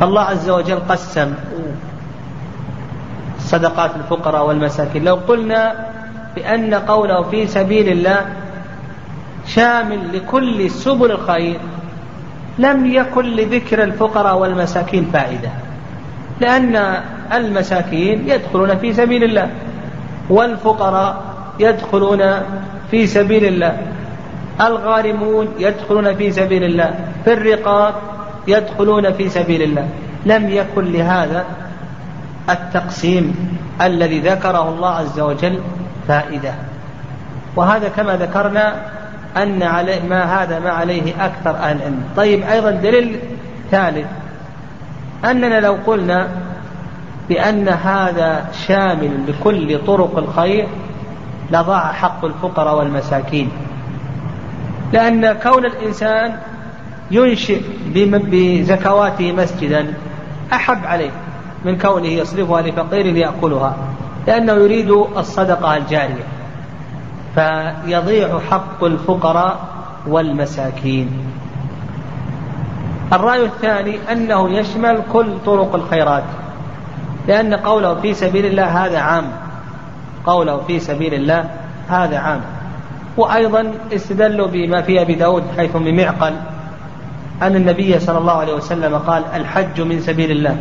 فالله 0.00 0.20
عز 0.20 0.50
وجل 0.50 0.78
قسم 0.88 1.34
صدقات 3.38 3.90
الفقراء 3.96 4.46
والمساكين. 4.46 5.04
لو 5.04 5.14
قلنا 5.14 5.74
بأن 6.36 6.74
قوله 6.74 7.22
في 7.22 7.46
سبيل 7.46 7.88
الله 7.88 8.26
شامل 9.46 10.16
لكل 10.16 10.70
سبل 10.70 11.10
الخير 11.10 11.60
لم 12.58 12.86
يكن 12.86 13.24
لذكر 13.24 13.82
الفقراء 13.82 14.38
والمساكين 14.38 15.04
فائدة 15.12 15.50
لأن 16.40 17.02
المساكين 17.32 18.28
يدخلون 18.28 18.78
في 18.78 18.92
سبيل 18.92 19.24
الله 19.24 19.50
والفقراء 20.30 21.33
يدخلون 21.60 22.22
في 22.90 23.06
سبيل 23.06 23.44
الله. 23.44 23.78
الغارمون 24.60 25.48
يدخلون 25.58 26.14
في 26.14 26.30
سبيل 26.30 26.64
الله. 26.64 26.94
في 27.24 27.32
الرقاب 27.32 27.94
يدخلون 28.48 29.12
في 29.12 29.28
سبيل 29.28 29.62
الله. 29.62 29.88
لم 30.26 30.48
يكن 30.48 30.92
لهذا 30.92 31.44
التقسيم 32.50 33.56
الذي 33.82 34.20
ذكره 34.20 34.68
الله 34.68 34.90
عز 34.90 35.20
وجل 35.20 35.60
فائدة. 36.08 36.54
وهذا 37.56 37.88
كما 37.88 38.16
ذكرنا 38.16 38.74
أن 39.36 39.62
عليه 39.62 40.02
ما 40.08 40.42
هذا 40.42 40.58
ما 40.58 40.70
عليه 40.70 41.24
أكثر 41.24 41.50
أهل 41.50 41.76
العلم. 41.76 42.02
طيب 42.16 42.42
أيضا 42.42 42.70
دليل 42.70 43.18
ثالث. 43.70 44.06
أننا 45.24 45.60
لو 45.60 45.76
قلنا 45.86 46.28
بأن 47.28 47.68
هذا 47.68 48.44
شامل 48.66 49.10
لكل 49.28 49.78
طرق 49.86 50.18
الخير 50.18 50.68
لضاع 51.50 51.92
حق 51.92 52.24
الفقراء 52.24 52.78
والمساكين. 52.78 53.50
لأن 54.92 55.32
كون 55.32 55.64
الإنسان 55.64 56.36
ينشئ 57.10 57.60
بزكواته 57.94 59.32
مسجدا 59.32 59.94
أحب 60.52 60.86
عليه 60.86 61.10
من 61.64 61.78
كونه 61.78 62.06
يصرفها 62.06 62.62
لفقير 62.62 63.06
يأكلها 63.06 63.76
لأنه 64.26 64.52
يريد 64.52 64.90
الصدقة 64.90 65.76
الجارية. 65.76 66.24
فيضيع 67.34 68.40
حق 68.50 68.84
الفقراء 68.84 69.58
والمساكين. 70.06 71.10
الرأي 73.12 73.44
الثاني 73.44 73.98
أنه 74.12 74.50
يشمل 74.50 75.02
كل 75.12 75.26
طرق 75.46 75.74
الخيرات 75.74 76.24
لأن 77.28 77.54
قوله 77.54 77.94
في 77.94 78.14
سبيل 78.14 78.46
الله 78.46 78.86
هذا 78.86 78.98
عام. 78.98 79.24
قوله 80.26 80.62
في 80.66 80.80
سبيل 80.80 81.14
الله 81.14 81.50
هذا 81.88 82.18
عام. 82.18 82.40
وأيضا 83.16 83.72
استدلوا 83.92 84.46
بما 84.46 84.82
في 84.82 85.02
أبي 85.02 85.14
داود 85.14 85.42
حيث 85.56 85.76
من 85.76 85.96
معقل 85.96 86.34
أن 87.42 87.56
النبي 87.56 87.98
صلى 87.98 88.18
الله 88.18 88.32
عليه 88.32 88.54
وسلم 88.54 88.98
قال 88.98 89.24
الحج 89.34 89.80
من 89.80 90.00
سبيل 90.00 90.30
الله. 90.30 90.56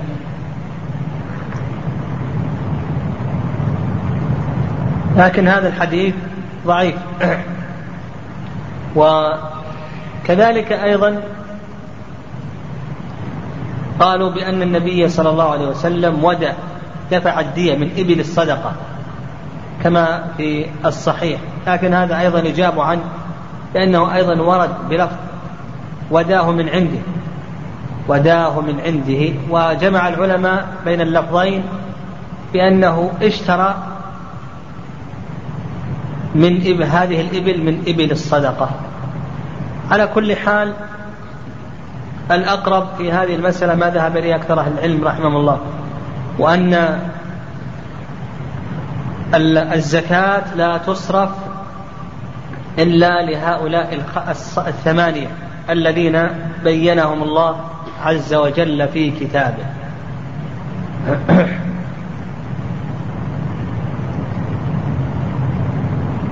لكن 5.17 5.47
هذا 5.47 5.67
الحديث 5.67 6.13
ضعيف. 6.67 6.95
وكذلك 8.95 10.71
أيضا 10.71 11.21
قالوا 13.99 14.30
بأن 14.30 14.62
النبي 14.62 15.10
صلى 15.10 15.30
الله 15.30 15.52
عليه 15.52 15.67
وسلم 15.67 16.23
ودى 16.23 16.52
دفع 17.12 17.39
الدية 17.39 17.78
من 17.78 17.91
إبل 17.97 18.19
الصدقة. 18.19 18.73
كما 19.84 20.24
في 20.38 20.65
الصحيح. 20.86 21.39
لكن 21.67 21.93
هذا 21.93 22.19
أيضا 22.19 22.39
يجاب 22.39 22.80
عنه 22.80 23.04
لأنه 23.76 24.15
أيضا 24.15 24.41
ورد 24.41 24.69
بلفظ 24.89 25.15
وداه 26.12 26.52
من 26.52 26.69
عنده 26.69 27.00
وداه 28.08 28.62
من 28.62 28.80
عنده. 28.80 29.34
وجمع 29.50 30.08
العلماء 30.08 30.67
بين 30.86 31.02
اللفظين 31.02 31.63
بأنه 32.54 33.12
اشترى 33.22 33.76
من 36.36 36.67
إب 36.67 36.82
هذه 36.82 37.22
الإبل 37.22 37.63
من 37.63 37.84
إبل 37.88 38.12
الصدقة. 38.12 38.69
على 39.91 40.08
كل 40.08 40.36
حال 40.36 40.74
الأقرب 42.32 42.88
في 42.98 43.12
هذه 43.12 43.36
المسألة 43.36 43.76
ما 43.76 43.89
ذهب 43.89 44.17
إليه 44.17 44.36
أكثر 44.36 44.60
أهل 44.60 44.72
العلم 44.74 45.04
رحمهم 45.04 45.36
الله 45.36 45.60
وأن 46.39 47.00
الزكاة 49.36 50.56
لا 50.56 50.78
تصرف 50.78 51.30
إلا 52.80 53.22
لهؤلاء 53.22 54.02
الثمانية 54.58 55.28
الذين 55.69 56.28
بينهم 56.63 57.24
الله 57.24 57.56
عز 58.04 58.34
وجل 58.34 58.88
في 58.88 59.12
كتابه. 59.12 59.65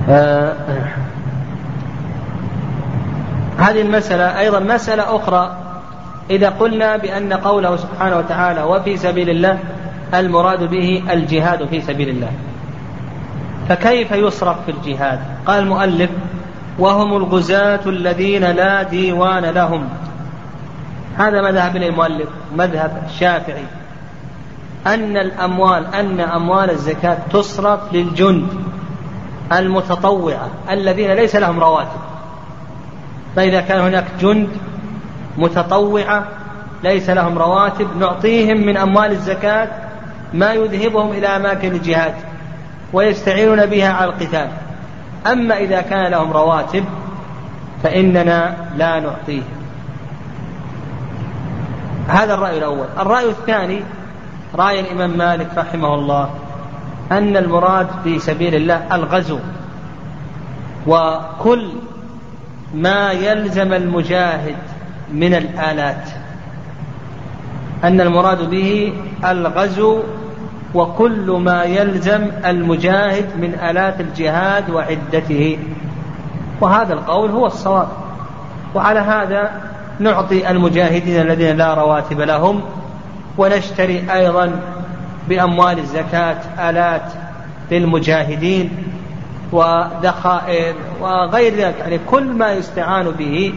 آه، 0.08 0.54
هذه 3.58 3.82
المسألة 3.82 4.40
أيضا 4.40 4.60
مسألة 4.60 5.16
أخرى. 5.16 5.56
إذا 6.30 6.48
قلنا 6.48 6.96
بأن 6.96 7.32
قوله 7.32 7.76
سبحانه 7.76 8.16
وتعالى 8.16 8.62
وفي 8.62 8.96
سبيل 8.96 9.30
الله 9.30 9.58
المراد 10.14 10.70
به 10.70 11.02
الجهاد 11.10 11.66
في 11.68 11.80
سبيل 11.80 12.08
الله. 12.08 12.32
فكيف 13.68 14.12
يصرف 14.12 14.56
في 14.64 14.70
الجهاد؟ 14.70 15.20
قال 15.46 15.62
المؤلف 15.62 16.10
وهم 16.78 17.16
الغزاة 17.16 17.80
الذين 17.86 18.44
لا 18.44 18.82
ديوان 18.82 19.44
لهم. 19.44 19.88
هذا 21.18 21.42
مذهب 21.42 21.76
المؤلف 21.76 22.28
مذهب 22.56 23.02
الشافعي. 23.06 23.64
أن 24.86 25.16
الأموال 25.16 25.94
أن 25.94 26.20
أموال 26.20 26.70
الزكاة 26.70 27.18
تصرف 27.32 27.80
للجند 27.92 28.48
المتطوعة 29.52 30.48
الذين 30.70 31.12
ليس 31.12 31.36
لهم 31.36 31.60
رواتب. 31.60 32.00
فإذا 33.36 33.60
كان 33.60 33.80
هناك 33.80 34.04
جند 34.20 34.48
متطوعة 35.38 36.28
ليس 36.84 37.10
لهم 37.10 37.38
رواتب 37.38 37.96
نعطيهم 38.00 38.66
من 38.66 38.76
أموال 38.76 39.10
الزكاة 39.10 39.68
ما 40.34 40.52
يذهبهم 40.52 41.12
إلى 41.12 41.26
أماكن 41.26 41.72
الجهاد. 41.72 42.14
ويستعينون 42.92 43.66
بها 43.66 43.92
على 43.92 44.10
القتال. 44.10 44.48
أما 45.26 45.56
إذا 45.56 45.80
كان 45.80 46.10
لهم 46.10 46.32
رواتب 46.32 46.84
فإننا 47.82 48.56
لا 48.76 49.00
نعطيهم. 49.00 49.62
هذا 52.08 52.34
الرأي 52.34 52.58
الأول. 52.58 52.86
الرأي 52.98 53.30
الثاني 53.30 53.80
رأي 54.54 54.80
الإمام 54.80 55.18
مالك 55.18 55.48
رحمه 55.56 55.94
الله 55.94 56.30
أن 57.12 57.36
المراد 57.36 57.88
في 58.04 58.18
سبيل 58.18 58.54
الله 58.54 58.94
الغزو. 58.94 59.38
وكل 60.86 61.68
ما 62.74 63.12
يلزم 63.12 63.72
المجاهد 63.72 64.56
من 65.12 65.34
الآلات. 65.34 66.08
أن 67.84 68.00
المراد 68.00 68.50
به 68.50 68.92
الغزو 69.24 70.02
وكل 70.74 71.30
ما 71.44 71.64
يلزم 71.64 72.30
المجاهد 72.46 73.26
من 73.36 73.54
آلات 73.54 74.00
الجهاد 74.00 74.70
وعدته. 74.70 75.58
وهذا 76.60 76.92
القول 76.94 77.30
هو 77.30 77.46
الصواب. 77.46 77.88
وعلى 78.74 79.00
هذا 79.00 79.50
نعطي 79.98 80.50
المجاهدين 80.50 81.20
الذين 81.20 81.56
لا 81.56 81.74
رواتب 81.74 82.20
لهم 82.20 82.60
ونشتري 83.38 84.04
أيضا 84.12 84.52
بأموال 85.28 85.78
الزكاة 85.78 86.36
آلات 86.70 87.12
للمجاهدين 87.70 88.70
وذخائر 89.52 90.74
وغير 91.00 91.54
ذلك. 91.54 91.78
يعني 91.78 91.98
كل 92.10 92.24
ما 92.24 92.52
يستعان 92.52 93.10
به 93.10 93.54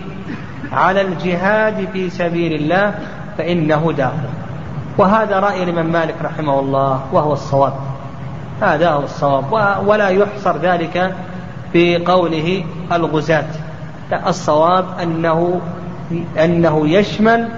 على 0.71 1.01
الجهاد 1.01 1.88
في 1.93 2.10
سبيل 2.10 2.54
الله 2.54 2.93
فإنه 3.38 3.93
داخل. 3.97 4.34
وهذا 4.97 5.39
رأي 5.39 5.63
الإمام 5.63 5.91
مالك 5.91 6.15
رحمه 6.23 6.60
الله 6.60 6.99
وهو 7.12 7.34
الصواب. 7.34 7.73
هذا 8.62 8.89
هو 8.89 9.03
الصواب. 9.03 9.43
ولا 9.88 10.10
يحصر 10.10 10.58
ذلك 10.58 11.15
في 11.73 11.97
قوله 11.97 12.63
الغزاة. 12.91 13.47
لا 14.12 14.29
الصواب 14.29 14.86
أنه 15.03 15.62
أنه 16.39 16.88
يشمل 16.89 17.49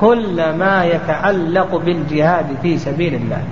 كل 0.00 0.54
ما 0.54 0.84
يتعلق 0.84 1.76
بالجهاد 1.76 2.46
في 2.62 2.78
سبيل 2.78 3.14
الله. 3.14 3.42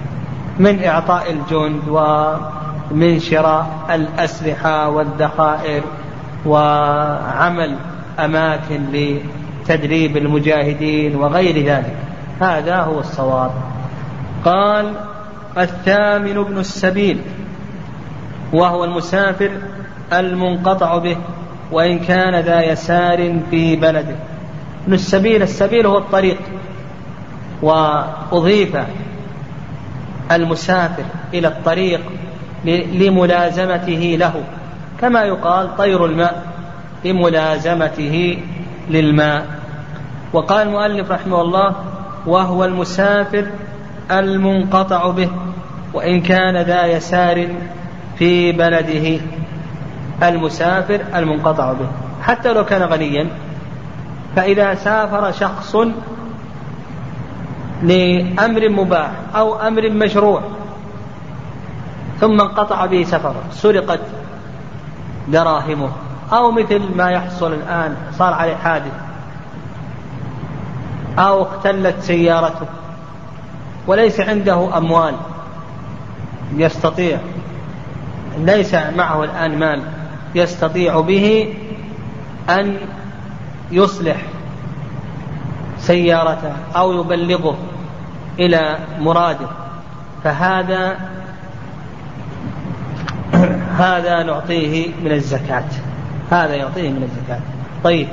من 0.58 0.84
إعطاء 0.84 1.30
الجند 1.30 1.82
ومن 1.88 3.18
شراء 3.20 3.66
الأسلحة 3.90 4.88
والذخائر 4.88 5.82
وعمل 6.46 7.76
أماكن 8.18 8.80
لتدريب 8.92 10.16
المجاهدين 10.16 11.16
وغير 11.16 11.64
ذلك. 11.66 12.07
هذا 12.40 12.76
هو 12.76 13.00
الصواب. 13.00 13.50
قال 14.44 14.92
الثامن 15.58 16.38
ابن 16.38 16.58
السبيل 16.58 17.20
وهو 18.52 18.84
المسافر 18.84 19.50
المنقطع 20.12 20.98
به 20.98 21.16
وإن 21.72 21.98
كان 21.98 22.40
ذا 22.40 22.62
يسار 22.62 23.40
في 23.50 23.76
بلده. 23.76 24.16
ابن 24.84 24.94
السبيل 24.94 25.42
السبيل 25.42 25.86
هو 25.86 25.98
الطريق 25.98 26.38
وأضيف 27.62 28.76
المسافر 30.32 31.04
إلى 31.34 31.48
الطريق 31.48 32.00
لملازمته 32.64 34.16
له. 34.20 34.42
كما 35.00 35.22
يقال 35.22 35.76
طير 35.76 36.04
الماء 36.04 36.42
لملازمته 37.04 38.38
للماء. 38.90 39.46
وقال 40.32 40.66
المؤلف 40.66 41.10
رحمه 41.10 41.40
الله 41.40 41.74
وهو 42.26 42.64
المسافر 42.64 43.46
المنقطع 44.10 45.10
به 45.10 45.30
وإن 45.94 46.20
كان 46.20 46.56
ذا 46.56 46.86
يسار 46.86 47.48
في 48.18 48.52
بلده 48.52 49.20
المسافر 50.22 51.00
المنقطع 51.14 51.72
به. 51.72 51.88
حتى 52.22 52.52
لو 52.52 52.64
كان 52.64 52.82
غنيا 52.82 53.28
فإذا 54.36 54.74
سافر 54.74 55.32
شخص 55.32 55.76
لأمر 57.82 58.68
مباح 58.68 59.10
أو 59.34 59.54
أمر 59.54 59.90
مشروع 59.90 60.42
ثم 62.20 62.40
انقطع 62.40 62.86
به 62.86 63.02
سفره 63.02 63.42
سرقت 63.50 64.00
دراهمه 65.28 65.90
أو 66.32 66.50
مثل 66.50 66.96
ما 66.96 67.10
يحصل 67.10 67.52
الآن 67.52 67.96
صار 68.18 68.32
عليه 68.32 68.56
حادث. 68.56 69.07
أو 71.18 71.42
اختلت 71.42 72.00
سيارته. 72.00 72.66
وليس 73.86 74.20
عنده 74.20 74.78
أموال. 74.78 75.14
يستطيع. 76.56 77.18
ليس 78.38 78.74
معه 78.74 79.24
الآن 79.24 79.58
مال. 79.58 79.82
يستطيع 80.34 81.00
به 81.00 81.54
أن 82.50 82.76
يصلح 83.70 84.16
سيارته 85.78 86.52
أو 86.76 87.00
يبلغه 87.00 87.56
إلى 88.38 88.78
مراده. 89.00 89.48
فهذا 90.24 90.96
هذا 93.84 94.22
نعطيه 94.22 94.88
من 95.04 95.12
الزكاة. 95.12 95.64
هذا 96.30 96.54
يعطيه 96.54 96.90
من 96.90 97.02
الزكاة. 97.02 97.40
طيب. 97.84 98.08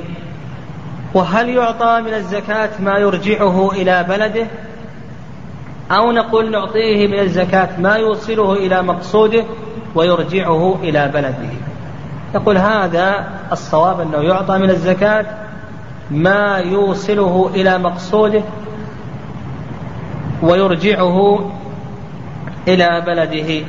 وهل 1.16 1.50
يعطى 1.50 2.02
من 2.02 2.14
الزكاة 2.14 2.70
ما 2.80 2.98
يرجعه 2.98 3.72
إلى 3.72 4.06
بلده؟ 4.10 4.48
أو 5.92 6.12
نقول 6.12 6.52
نعطيه 6.52 7.08
من 7.08 7.20
الزكاة 7.20 7.70
ما 7.80 7.96
يوصله 7.96 8.54
إلى 8.54 8.82
مقصوده 8.82 9.44
ويرجعه 9.96 10.80
إلى 10.84 11.12
بلده. 11.14 11.50
يقول 12.36 12.58
هذا 12.58 13.30
الصواب 13.52 14.00
أنه 14.02 14.18
يعطى 14.18 14.58
من 14.58 14.70
الزكاة 14.70 15.26
ما 16.12 16.58
يوصله 16.58 17.52
إلى 17.56 17.78
مقصوده 17.78 18.42
ويرجعه 20.44 21.50
إلى 22.68 23.04
بلده. 23.06 23.66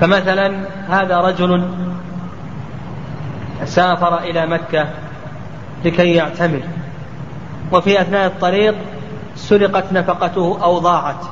فمثلا 0.00 0.52
هذا 0.88 1.16
رجل 1.20 1.68
سافر 3.64 4.18
إلى 4.18 4.46
مكة 4.46 4.86
لكي 5.84 6.14
يعتمر 6.14 6.62
وفي 7.72 8.00
أثناء 8.00 8.26
الطريق 8.26 8.74
سرقت 9.36 9.92
نفقته 9.92 10.58
أو 10.62 10.78
ضاعت. 10.78 11.24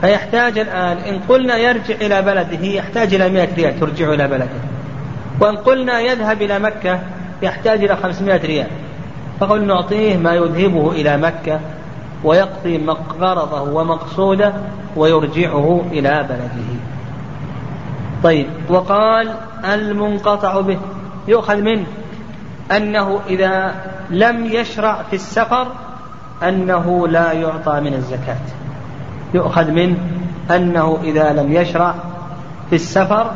فيحتاج 0.00 0.58
الآن 0.58 0.96
إن 0.96 1.20
قلنا 1.28 1.56
يرجع 1.56 1.94
إلى 1.94 2.22
بلده 2.22 2.66
يحتاج 2.66 3.14
إلى 3.14 3.28
مئة 3.28 3.54
ريال 3.54 3.80
ترجعه 3.80 4.14
إلى 4.14 4.28
بلده. 4.28 4.60
وإن 5.40 5.56
قلنا 5.56 6.00
يذهب 6.00 6.42
إلى 6.42 6.58
مكة 6.58 7.00
يحتاج 7.42 7.84
إلى 7.84 7.96
خمسمائة 7.96 8.46
ريال. 8.46 8.66
فقل 9.40 9.66
نعطيه 9.66 10.16
ما 10.16 10.34
يذهبه 10.34 10.92
إلى 10.92 11.16
مكة 11.16 11.60
ويقضي 12.24 12.86
غرضه 13.20 13.62
ومقصوده 13.62 14.52
ويرجعه 14.96 15.84
إلى 15.92 16.26
بلده. 16.28 16.80
طيب 18.22 18.46
وقال 18.68 19.34
المنقطع 19.64 20.60
به 20.60 20.78
يؤخذ 21.28 21.56
منه. 21.56 21.86
أنه 22.72 23.20
إذا 23.28 23.74
لم 24.10 24.44
يشرع 24.44 25.02
في 25.10 25.16
السفر 25.16 25.66
أنه 26.42 27.08
لا 27.08 27.32
يعطى 27.32 27.80
من 27.80 27.94
الزكاة. 27.94 28.36
يؤخذ 29.34 29.70
منه 29.70 29.96
أنه 30.50 30.98
إذا 31.02 31.32
لم 31.32 31.52
يشرع 31.52 31.94
في 32.70 32.76
السفر 32.76 33.30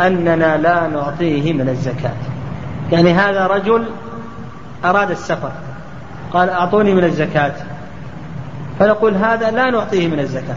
أننا 0.00 0.56
لا 0.56 0.86
نعطيه 0.86 1.52
من 1.52 1.68
الزكاة. 1.68 2.16
يعني 2.92 3.12
هذا 3.12 3.46
رجل 3.46 3.86
أراد 4.84 5.10
السفر 5.10 5.50
قال 6.32 6.50
أعطوني 6.50 6.94
من 6.94 7.04
الزكاة. 7.04 7.52
فنقول 8.78 9.14
هذا 9.14 9.50
لا 9.50 9.70
نعطيه 9.70 10.08
من 10.08 10.18
الزكاة. 10.18 10.54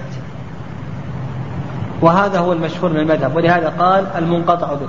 وهذا 2.02 2.40
هو 2.40 2.54
المشهور 2.54 2.92
من 2.94 3.00
المذهب 3.00 3.36
ولهذا 3.36 3.74
قال 3.80 4.06
المنقطع 4.18 4.74
به. 4.74 4.88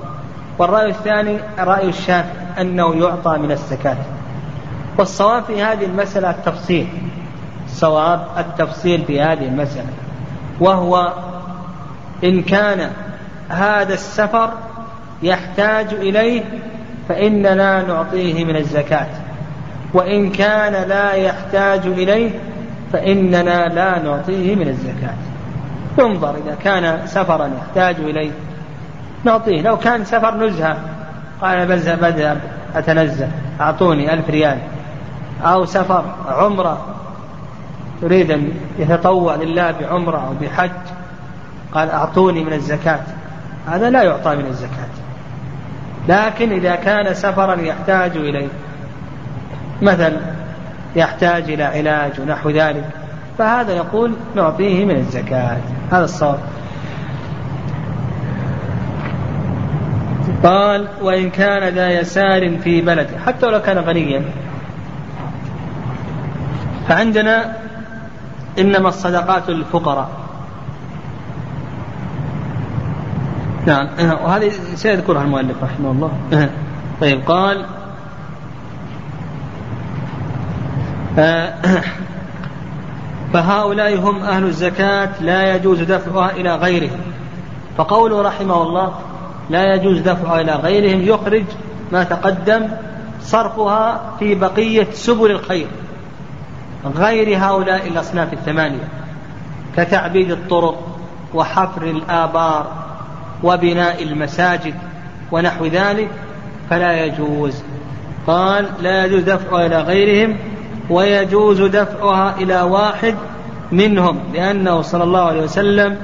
والرأي 0.58 0.90
الثاني 0.90 1.38
رأي 1.58 1.88
الشافعي. 1.88 2.47
أنه 2.60 2.94
يعطى 2.94 3.38
من 3.38 3.50
الزكاة. 3.50 3.96
والصواب 4.98 5.44
في 5.44 5.62
هذه 5.62 5.84
المسألة 5.84 6.30
التفصيل. 6.30 6.86
صواب 7.68 8.26
التفصيل 8.38 9.04
في 9.04 9.20
هذه 9.20 9.48
المسألة. 9.48 9.90
وهو 10.60 11.12
إن 12.24 12.42
كان 12.42 12.90
هذا 13.48 13.94
السفر 13.94 14.50
يحتاج 15.22 15.94
إليه 15.94 16.44
فإننا 17.08 17.82
نعطيه 17.82 18.44
من 18.44 18.56
الزكاة. 18.56 19.06
وإن 19.94 20.30
كان 20.30 20.88
لا 20.88 21.12
يحتاج 21.12 21.86
إليه 21.86 22.30
فإننا 22.92 23.68
لا 23.68 24.02
نعطيه 24.02 24.54
من 24.54 24.68
الزكاة. 24.68 25.14
ينظر 25.98 26.34
إذا 26.36 26.56
كان 26.64 27.06
سفرا 27.06 27.50
يحتاج 27.58 27.96
إليه. 28.00 28.30
نعطيه. 29.24 29.62
لو 29.62 29.76
كان 29.76 30.04
سفر 30.04 30.36
نزهة 30.36 30.76
قال 31.40 31.66
بذهب 31.66 32.40
أتنزه 32.74 33.28
أعطوني 33.60 34.14
ألف 34.14 34.30
ريال. 34.30 34.58
أو 35.42 35.64
سفر 35.64 36.04
عمرة. 36.28 36.86
يريد 38.02 38.30
أن 38.30 38.52
يتطوع 38.78 39.34
لله 39.34 39.70
بعمرة 39.70 40.18
أو 40.18 40.34
بحج. 40.40 40.70
قال 41.72 41.90
أعطوني 41.90 42.44
من 42.44 42.52
الزكاة. 42.52 43.00
هذا 43.66 43.90
لا 43.90 44.02
يعطى 44.02 44.36
من 44.36 44.46
الزكاة. 44.46 44.88
لكن 46.08 46.52
إذا 46.52 46.74
كان 46.74 47.14
سفرا 47.14 47.60
يحتاج 47.60 48.16
إليه. 48.16 48.48
مثلا 49.82 50.12
يحتاج 50.96 51.50
إلى 51.50 51.64
علاج 51.64 52.20
ونحو 52.20 52.50
ذلك. 52.50 52.84
فهذا 53.38 53.72
يقول 53.72 54.12
نعطيه 54.34 54.84
من 54.84 54.96
الزكاة. 54.96 55.56
هذا 55.92 56.04
الصواب. 56.04 56.38
قال 60.44 60.88
وإن 61.02 61.30
كان 61.30 61.74
ذا 61.74 62.00
يسار 62.00 62.58
في 62.58 62.80
بلده 62.80 63.18
حتى 63.26 63.46
لو 63.46 63.62
كان 63.62 63.78
غنيا. 63.78 64.22
فعندنا 66.88 67.56
إنما 68.58 68.88
الصدقات 68.88 69.50
للفقراء 69.50 70.08
نعم. 73.66 73.88
وهذه 74.24 74.52
سيذكرها 74.74 75.22
المؤلف 75.22 75.62
رحمه 75.62 75.90
الله. 75.90 76.10
طيب 77.00 77.20
قال 77.26 77.64
فهؤلاء 83.32 83.98
هم 84.00 84.22
أهل 84.22 84.44
الزكاة 84.44 85.10
لا 85.20 85.56
يجوز 85.56 85.82
دفعها 85.82 86.30
إلى 86.30 86.56
غيرهم. 86.56 87.00
فقوله 87.76 88.22
رحمه 88.22 88.62
الله 88.62 88.92
لا 89.50 89.74
يجوز 89.74 89.98
دفعها 89.98 90.40
إلى 90.40 90.52
غيرهم 90.52 91.00
يخرج 91.02 91.44
ما 91.92 92.04
تقدم 92.04 92.68
صرفها 93.22 94.00
في 94.18 94.34
بقية 94.34 94.86
سبل 94.92 95.30
الخير 95.30 95.66
غير 96.96 97.38
هؤلاء 97.38 97.88
الأصناف 97.88 98.32
الثمانية 98.32 98.88
كتعبيد 99.76 100.30
الطرق 100.30 100.86
وحفر 101.34 101.82
الآبار 101.82 102.72
وبناء 103.42 104.02
المساجد 104.02 104.74
ونحو 105.32 105.66
ذلك 105.66 106.08
فلا 106.70 107.04
يجوز. 107.04 107.62
قال 108.26 108.66
لا 108.80 109.04
يجوز 109.04 109.22
دفعها 109.22 109.66
إلى 109.66 109.80
غيرهم 109.80 110.36
ويجوز 110.90 111.62
دفعها 111.62 112.34
إلى 112.38 112.62
واحد 112.62 113.14
منهم 113.72 114.20
لأنه 114.34 114.82
صلى 114.82 115.04
الله 115.04 115.20
عليه 115.20 115.42
وسلم 115.42 115.96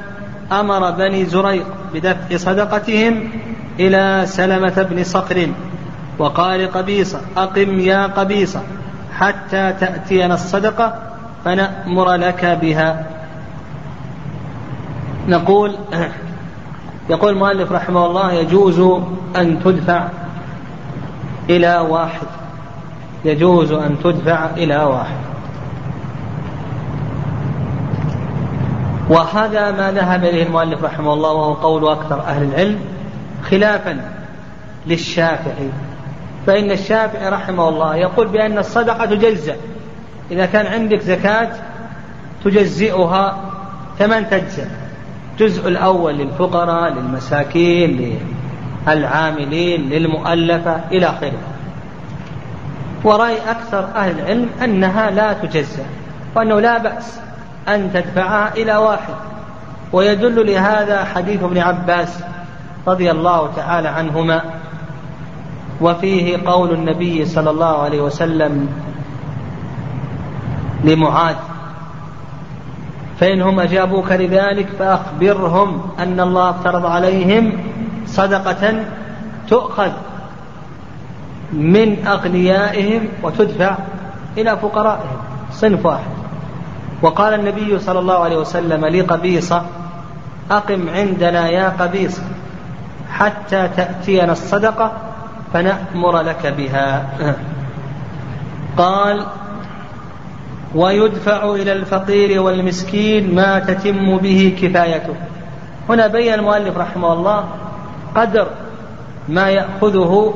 أمر 0.53 0.91
بني 0.91 1.25
زريق 1.25 1.67
بدفع 1.95 2.37
صدقتهم 2.37 3.31
إلى 3.81 4.23
سلمة 4.27 4.83
بن 4.83 5.05
صخر 5.05 5.49
وقال 6.19 6.71
قبيصة 6.73 7.21
أقم 7.37 7.81
يا 7.81 8.07
قبيصة 8.07 8.63
حتى 9.19 9.73
تأتينا 9.81 10.35
الصدقة 10.35 10.95
فنأمر 11.45 12.15
لك 12.15 12.45
بها. 12.63 13.07
نقول 15.29 15.75
يقول 17.11 17.33
المؤلف 17.33 17.73
رحمه 17.73 18.07
الله 18.07 18.33
يجوز 18.33 18.81
أن 19.37 19.63
تدفع 19.65 20.09
إلى 21.51 21.79
واحد. 21.79 22.27
يجوز 23.25 23.73
أن 23.73 23.97
تدفع 24.05 24.51
إلى 24.57 24.77
واحد. 24.77 25.34
وهذا 29.09 29.71
ما 29.71 29.93
ذهب 29.93 30.25
إليه 30.25 30.47
المؤلف 30.47 30.85
رحمه 30.85 31.13
الله 31.13 31.33
وهو 31.33 31.53
قول 31.53 31.89
أكثر 31.89 32.21
أهل 32.21 32.43
العلم 32.43 32.79
خلافا 33.51 34.01
للشافعي. 34.87 35.69
فإن 36.47 36.71
الشافعي 36.71 37.29
رحمه 37.29 37.69
الله 37.69 37.97
يقول 37.97 38.29
بأن 38.29 38.59
الصدقة 38.59 39.07
تجزأ 39.07 39.57
إذا 40.31 40.47
كان 40.47 40.67
عندك 40.67 41.01
زكاة 41.01 41.49
تجزئها 42.45 43.41
ثمان 43.99 44.31
تجزأ 44.31 44.71
الجزء 45.35 45.69
الأول 45.69 46.15
للفقراء 46.15 46.93
للمساكين 46.93 48.19
للعاملين 48.87 49.91
للمؤلفة 49.91 50.81
إلى 50.93 51.07
آخره. 51.07 51.33
ورأي 53.05 53.37
أكثر 53.51 53.89
أهل 53.95 54.19
العلم 54.21 54.49
أنها 54.65 55.11
لا 55.11 55.33
تجزأ 55.33 55.85
وأنه 56.37 56.61
لا 56.61 56.79
بأس. 56.79 57.21
أن 57.69 57.91
تدفعها 57.93 58.55
إلى 58.57 58.77
واحد. 58.77 59.15
ويدل 59.93 60.47
لهذا 60.47 61.05
حديث 61.05 61.43
ابن 61.43 61.59
عباس 61.59 62.25
رضي 62.87 63.11
الله 63.11 63.51
تعالى 63.57 63.89
عنهما. 63.89 64.43
وفيه 65.81 66.39
قول 66.47 66.75
النبي 66.75 67.25
صلى 67.25 67.51
الله 67.51 67.83
عليه 67.83 68.01
وسلم 68.01 68.69
لمعاذ 70.85 71.37
فإنهم 73.21 73.61
أجابوك 73.61 74.13
لذلك 74.13 74.69
فأخبرهم 74.79 75.83
أن 75.99 76.21
الله 76.21 76.51
افترض 76.51 76.87
عليهم 76.87 77.53
صدقة 78.07 78.85
تؤخذ 79.49 79.93
من 81.53 82.07
أغنيائهم 82.07 83.09
وتدفع 83.23 83.77
إلى 84.39 84.57
فقرائهم. 84.57 85.19
صنف 85.53 85.87
واحد. 85.87 86.14
وقال 87.05 87.35
النبي 87.35 87.79
صلى 87.79 87.99
الله 87.99 88.19
عليه 88.19 88.37
وسلم 88.37 88.87
لقبيصة 88.87 89.63
أقم 90.51 90.89
عندنا 90.89 91.49
يا 91.49 91.69
قبيصة 91.69 92.23
حتى 93.11 93.69
تأتينا 93.77 94.33
الصدقة 94.33 94.93
فنأمر 95.53 96.21
لك 96.21 96.47
بها. 96.47 97.07
قال 98.77 99.27
ويدفع 100.75 101.55
إلى 101.55 101.73
الفقير 101.73 102.43
والمسكين 102.43 103.35
ما 103.35 103.59
تتم 103.59 104.17
به 104.17 104.57
كفايته. 104.63 105.15
هنا 105.89 106.07
بين 106.07 106.35
المؤلف 106.35 106.77
رحمه 106.77 107.13
الله 107.13 107.45
قدر 108.17 108.49
ما 109.29 109.49
يأخذه 109.51 110.35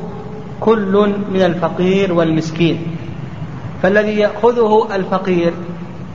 كل 0.59 1.13
من 1.31 1.41
الفقير 1.41 2.13
والمسكين. 2.13 2.95
فالذي 3.83 4.19
يأخذه 4.19 4.87
الفقير 4.95 5.53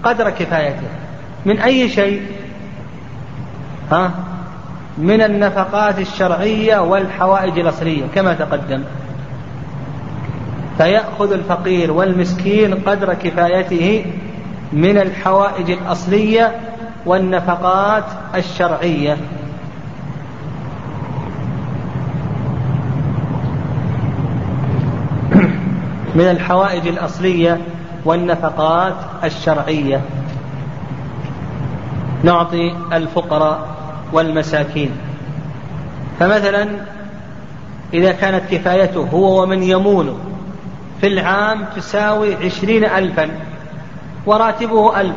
قدر 0.05 0.31
كفايته. 0.31 0.89
من 1.47 1.59
أي 1.59 1.89
شيء؟ 1.89 2.23
ها؟ 3.91 4.11
من 4.99 5.23
النفقات 5.23 5.99
الشرعية 5.99 6.79
والحوائج 6.79 7.59
الأصلية 7.59 8.05
كما 8.15 8.35
تقدم. 8.35 8.83
فيأخذ 10.79 11.33
الفقير 11.33 11.93
والمسكين 11.93 12.75
قدر 12.75 13.15
كفايته 13.15 14.05
من 14.73 14.99
الحوائج 14.99 15.71
الأصلية 15.71 16.61
والنفقات 17.07 18.05
الشرعية. 18.35 19.17
من 26.15 26.31
الحوائج 26.31 26.89
الأصلية 26.89 27.61
والنفقات 28.05 28.95
الشرعية. 29.25 30.01
نعطي 32.23 32.75
الفقراء 32.93 33.69
والمساكين. 34.13 34.91
فمثلا 36.21 36.69
إذا 37.95 38.13
كانت 38.13 38.43
كفايته 38.51 39.01
هو 39.01 39.43
ومن 39.43 39.63
يمونه 39.63 40.19
في 41.01 41.07
العام 41.07 41.65
تساوي 41.77 42.35
عشرين 42.35 42.85
ألفا 42.85 43.29
وراتبه 44.27 45.01
ألف. 45.01 45.17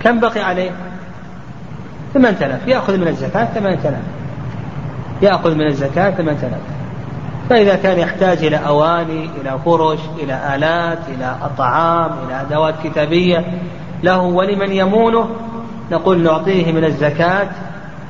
كم 0.00 0.20
بقي 0.20 0.40
عليه؟ 0.40 0.70
ثمانية 2.14 2.46
آلاف. 2.46 2.68
يأخذ 2.68 2.96
من 2.96 3.08
الزكاة 3.08 3.44
ثمانية 3.44 3.78
آلاف. 3.78 4.02
يأخذ 5.22 5.54
من 5.54 5.66
الزكاة 5.66 6.10
ثمانية 6.10 6.38
آلاف. 6.38 6.79
فإذا 7.50 7.76
كان 7.76 7.98
يحتاج 7.98 8.44
إلى 8.44 8.56
أواني 8.56 9.30
إلى 9.40 9.58
فرش 9.64 9.98
إلى 10.22 10.54
آلات 10.54 10.98
إلى 11.08 11.36
طعام 11.58 12.10
إلى 12.26 12.40
أدوات 12.40 12.74
كتابية 12.84 13.44
له 14.02 14.20
ولمن 14.20 14.72
يمونه 14.72 15.30
نقول 15.92 16.22
نعطيه 16.22 16.72
من 16.72 16.84
الزكاة 16.84 17.48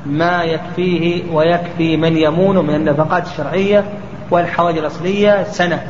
ما 0.05 0.43
يكفيه 0.43 1.31
ويكفي 1.33 1.97
من 1.97 2.17
يمونه 2.17 2.61
من 2.61 2.75
النفقات 2.75 3.27
الشرعية 3.27 3.83
والحوائج 4.31 4.77
الأصلية 4.77 5.43
سنة 5.43 5.83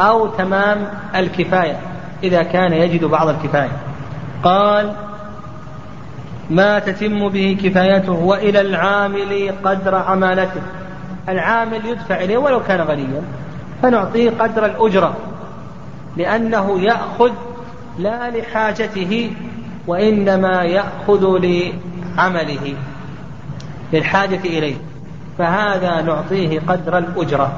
أو 0.00 0.26
تمام 0.26 0.88
الكفاية 1.16 1.76
إذا 2.22 2.42
كان 2.42 2.72
يجد 2.72 3.04
بعض 3.04 3.28
الكفاية. 3.28 3.72
قال 4.42 4.92
ما 6.50 6.78
تتم 6.78 7.28
به 7.28 7.56
كفايته 7.64 8.12
وإلى 8.12 8.60
العامل 8.60 9.52
قدر 9.64 9.94
عمالته 9.94 10.60
العامل 11.28 11.86
يدفع 11.86 12.14
إليه 12.14 12.38
ولو 12.38 12.62
كان 12.68 12.80
غنيا. 12.80 13.22
فنعطيه 13.82 14.30
قدر 14.30 14.66
الأجرة 14.66 15.16
لأنه 16.16 16.80
يأخذ 16.80 17.30
لا 17.98 18.30
لحاجته 18.30 19.32
وإنما 19.86 20.62
يأخذ 20.62 21.38
لعمله. 21.38 22.74
للحاجة 23.92 24.40
إليه. 24.44 24.76
فهذا 25.38 26.02
نعطيه 26.02 26.60
قدر 26.68 26.98
الأجرة. 26.98 27.52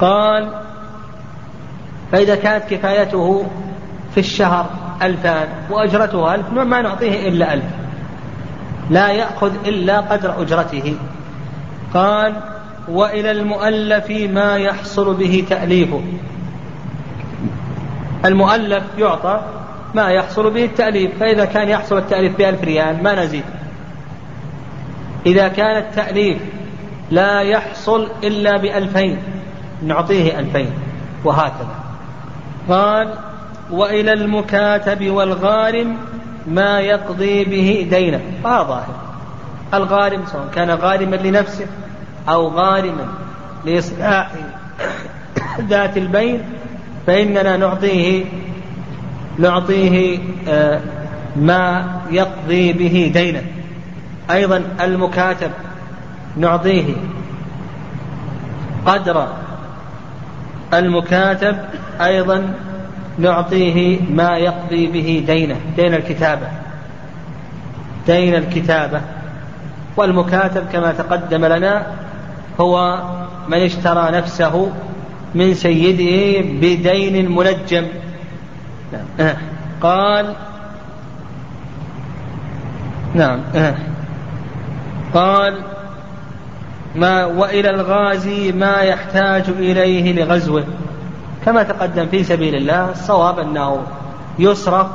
قال 0.00 0.48
فإذا 2.12 2.34
كانت 2.34 2.64
كفايته 2.64 3.46
في 4.14 4.20
الشهر 4.20 4.66
ألفان 5.02 5.48
وأجرته 5.70 6.34
ألف 6.34 6.52
ما 6.52 6.82
نعطيه 6.82 7.28
إلا 7.28 7.54
ألف. 7.54 7.64
لا 8.90 9.08
يأخذ 9.08 9.52
إلا 9.66 10.00
قدر 10.00 10.42
أجرته. 10.42 10.96
قال 11.94 12.34
وإلى 12.88 13.30
المؤلف 13.30 14.10
ما 14.10 14.56
يحصل 14.56 15.14
به 15.14 15.44
تأليفه. 15.50 16.02
المؤلف 18.24 18.82
يعطى 18.98 19.40
ما 19.94 20.08
يحصل 20.08 20.50
به 20.50 20.64
التأليف 20.64 21.18
فإذا 21.20 21.44
كان 21.44 21.68
يحصل 21.68 21.98
التأليف 21.98 22.36
بألف 22.36 22.64
ريال 22.64 23.02
ما 23.02 23.24
نزيد. 23.24 23.44
إذا 25.26 25.48
كان 25.48 25.76
التأليف 25.76 26.38
لا 27.10 27.40
يحصل 27.40 28.08
إلا 28.24 28.56
بألفين 28.56 29.18
نعطيه 29.82 30.38
ألفين 30.38 30.70
وهكذا. 31.24 31.74
قال 32.68 33.14
وإلى 33.70 34.12
المكاتب 34.12 35.10
والغارم 35.10 35.96
ما 36.46 36.80
يقضي 36.80 37.44
به 37.44 37.86
دينه. 37.90 38.20
هذا 38.44 38.62
ظاهر. 38.62 39.09
الغارم 39.74 40.26
سواء 40.26 40.48
كان 40.54 40.70
غارما 40.70 41.16
لنفسه 41.16 41.66
أو 42.28 42.48
غارما 42.48 43.06
لإصلاح 43.64 44.30
ذات 45.60 45.96
البين 45.96 46.40
فإننا 47.06 47.56
نعطيه 47.56 48.24
نعطيه 49.38 50.18
آه، 50.48 50.80
ما 51.36 51.84
يقضي 52.10 52.72
به 52.72 53.10
دينه. 53.14 53.42
أيضا 54.30 54.64
المكاتب 54.80 55.50
نعطيه 56.36 56.94
قدر 58.86 59.28
المكاتب 60.74 61.56
أيضا 62.00 62.54
نعطيه 63.18 64.00
ما 64.10 64.36
يقضي 64.36 64.86
به 64.86 65.24
دينه. 65.26 65.56
دين 65.76 65.94
الكتابة. 65.94 66.46
دين 68.06 68.34
الكتابة. 68.34 69.00
والمكاتب 70.00 70.64
كما 70.72 70.92
تقدم 70.92 71.44
لنا 71.44 71.86
هو 72.60 73.02
من 73.48 73.58
اشترى 73.58 74.10
نفسه 74.10 74.72
من 75.34 75.54
سيده 75.54 76.48
بدين 76.60 77.30
منجم. 77.30 77.86
نعم. 79.18 79.36
قال 79.82 80.34
نعم. 83.14 83.40
قال 85.14 85.58
ما 86.96 87.24
وإلى 87.24 87.70
الغازي 87.70 88.52
ما 88.52 88.76
يحتاج 88.76 89.44
إليه 89.48 90.12
لغزوه. 90.12 90.64
كما 91.44 91.62
تقدم 91.62 92.06
في 92.06 92.24
سبيل 92.24 92.54
الله 92.54 92.90
الصواب 92.90 93.38
أنه 93.38 93.82
يصرف 94.38 94.86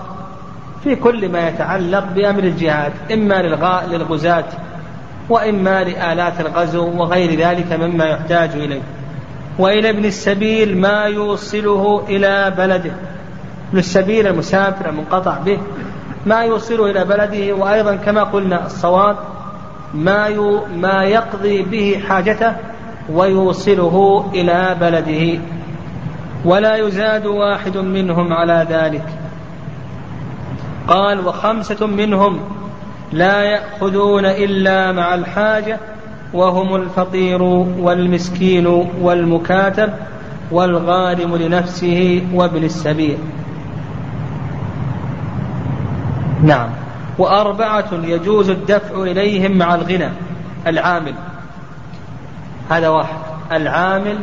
في 0.83 0.95
كل 0.95 1.29
ما 1.29 1.47
يتعلق 1.47 2.05
بأمر 2.15 2.43
الجهاد 2.43 2.93
إما 3.13 3.41
للغزاة 3.91 4.45
وإما 5.29 5.83
لآلات 5.83 6.39
الغزو 6.39 6.89
وغير 6.97 7.39
ذلك 7.39 7.73
مما 7.73 8.05
يحتاج 8.05 8.49
إليه. 8.49 8.81
وإلى 9.59 9.89
ابن 9.89 10.05
السبيل 10.05 10.77
ما 10.77 11.03
يوصله 11.03 12.03
إلى 12.09 12.53
بلده. 12.57 12.91
ابن 13.69 13.77
السبيل 13.77 14.27
المسافر 14.27 14.89
المنقطع 14.89 15.37
به. 15.37 15.59
ما 16.25 16.43
يوصله 16.43 16.91
إلى 16.91 17.05
بلده 17.05 17.53
وأيضا 17.53 17.95
كما 17.95 18.23
قلنا 18.23 18.65
الصواب 18.65 19.17
ما 19.93 20.29
ما 20.75 21.03
يقضي 21.03 21.61
به 21.61 22.03
حاجته 22.09 22.55
ويوصله 23.13 24.25
إلى 24.33 24.75
بلده. 24.81 25.41
ولا 26.45 26.75
يزاد 26.75 27.25
واحد 27.25 27.77
منهم 27.77 28.33
على 28.33 28.67
ذلك. 28.69 29.05
قال 30.87 31.27
وخمسة 31.27 31.87
منهم 31.87 32.39
لا 33.13 33.43
يأخذون 33.43 34.25
إلا 34.25 34.91
مع 34.91 35.15
الحاجة 35.15 35.79
وهم 36.33 36.75
الفقير 36.75 37.43
والمسكين 37.79 38.67
والمكاتب 39.01 39.93
والغارم 40.51 41.35
لنفسه 41.35 42.23
وابن 42.33 42.63
السبيل. 42.63 43.17
نعم. 46.43 46.69
وأربعة 47.17 47.89
يجوز 48.03 48.49
الدفع 48.49 49.03
إليهم 49.03 49.57
مع 49.57 49.75
الغنى 49.75 50.09
العامل. 50.67 51.13
هذا 52.69 52.89
واحد. 52.89 53.17
العامل 53.51 54.17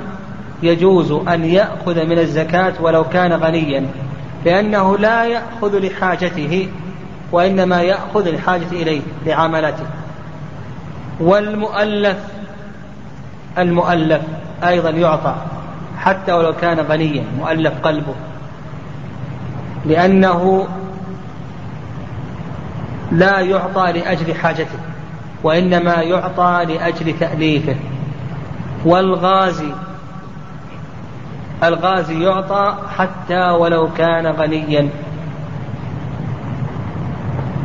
يجوز 0.62 1.12
أن 1.12 1.44
يأخذ 1.44 2.06
من 2.06 2.18
الزكاة 2.18 2.72
ولو 2.80 3.04
كان 3.04 3.32
غنيا 3.32 3.86
لأنه 4.44 4.98
لا 4.98 5.24
يأخذ 5.24 5.78
لحاجته. 5.78 6.68
وإنما 7.32 7.82
يأخذ 7.82 8.26
الحاجة 8.26 8.68
إليه 8.72 9.02
لعملته 9.26 9.86
والمؤلف 11.20 12.18
المؤلف 13.58 14.22
أيضا 14.64 14.90
يعطى 14.90 15.34
حتى 15.98 16.32
ولو 16.32 16.52
كان 16.52 16.80
غنيا 16.80 17.24
مؤلف 17.38 17.72
قلبه. 17.82 18.14
لأنه 19.86 20.68
لا 23.12 23.40
يعطى 23.40 23.92
لأجل 23.92 24.34
حاجته 24.34 24.78
وإنما 25.42 25.94
يعطى 25.94 26.64
لأجل 26.68 27.18
تأليفه. 27.18 27.76
والغازي 28.84 29.72
الغازي 31.64 32.24
يعطى 32.24 32.76
حتى 32.96 33.50
ولو 33.50 33.88
كان 33.98 34.26
غنيا. 34.26 34.88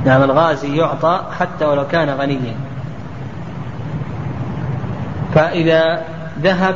نعم 0.08 0.24
الغازي 0.24 0.78
يعطى 0.78 1.22
حتى 1.40 1.66
ولو 1.66 1.88
كان 1.88 2.10
غنيا. 2.10 2.56
فإذا 5.36 6.04
ذهب 6.40 6.76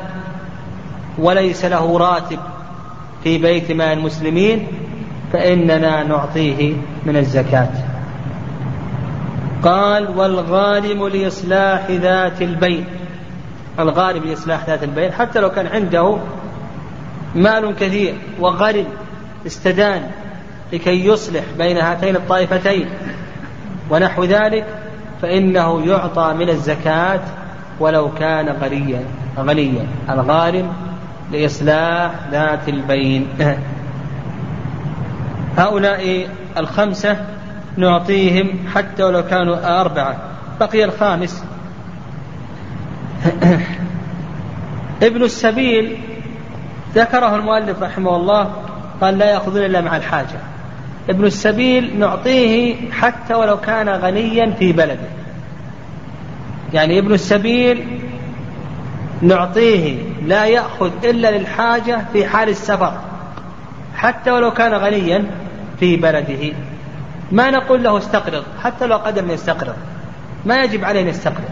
وليس 1.17 1.65
له 1.65 1.97
راتب 1.97 2.39
في 3.23 3.37
بيت 3.37 3.71
مال 3.71 3.97
المسلمين 3.97 4.67
فإننا 5.33 6.03
نعطيه 6.03 6.73
من 7.05 7.17
الزكاة. 7.17 7.69
قال 9.63 10.17
والغارم 10.17 11.07
لإصلاح 11.07 11.91
ذات 11.91 12.41
البين 12.41 12.85
الغارم 13.79 14.23
لإصلاح 14.23 14.65
ذات 14.67 14.83
البين 14.83 15.11
حتى 15.11 15.39
لو 15.39 15.49
كان 15.49 15.67
عنده 15.67 16.17
مال 17.35 17.75
كثير 17.75 18.15
وغرم 18.39 18.85
استدان 19.47 20.01
لكي 20.73 21.05
يصلح 21.05 21.43
بين 21.57 21.77
هاتين 21.77 22.15
الطائفتين. 22.15 22.89
ونحو 23.91 24.23
ذلك 24.23 24.65
فإنه 25.21 25.85
يعطى 25.85 26.33
من 26.33 26.49
الزكاة 26.49 27.19
ولو 27.79 28.11
كان 28.13 28.49
غنيا 28.49 29.03
غنيا 29.37 29.87
الغارم 30.09 30.73
لإصلاح 31.31 32.11
ذات 32.31 32.69
البين. 32.69 33.27
هؤلاء 35.57 36.29
الخمسة 36.57 37.25
نعطيهم 37.77 38.59
حتى 38.75 39.03
ولو 39.03 39.23
كانوا 39.23 39.81
أربعة 39.81 40.17
بقي 40.59 40.83
الخامس. 40.83 41.43
ابن 45.03 45.23
السبيل 45.23 45.97
ذكره 46.95 47.35
المؤلف 47.35 47.83
رحمه 47.83 48.15
الله 48.15 48.51
قال 49.01 49.17
لا 49.17 49.31
يأخذون 49.31 49.65
إلا 49.65 49.81
مع 49.81 49.97
الحاجة. 49.97 50.50
ابن 51.09 51.25
السبيل 51.25 51.99
نعطيه 51.99 52.75
حتى 52.91 53.33
ولو 53.33 53.57
كان 53.57 53.89
غنيا 53.89 54.51
في 54.59 54.73
بلده. 54.73 55.09
يعني 56.73 56.99
ابن 56.99 57.13
السبيل 57.13 57.99
نعطيه 59.21 59.97
لا 60.25 60.45
يأخذ 60.45 60.91
إلا 61.03 61.37
للحاجة 61.37 62.01
في 62.13 62.27
حال 62.27 62.49
السفر 62.49 62.93
حتى 63.95 64.31
ولو 64.31 64.51
كان 64.51 64.73
غنيا 64.73 65.25
في 65.79 65.97
بلده. 65.97 66.53
ما 67.31 67.51
نقول 67.51 67.83
له 67.83 67.97
استقرض 67.97 68.43
حتى 68.63 68.85
لو 68.85 68.97
أن 68.97 69.29
يستقرض. 69.29 69.75
ما 70.45 70.63
يجب 70.63 70.85
عليه 70.85 71.01
أن 71.01 71.07
يستقرض. 71.07 71.49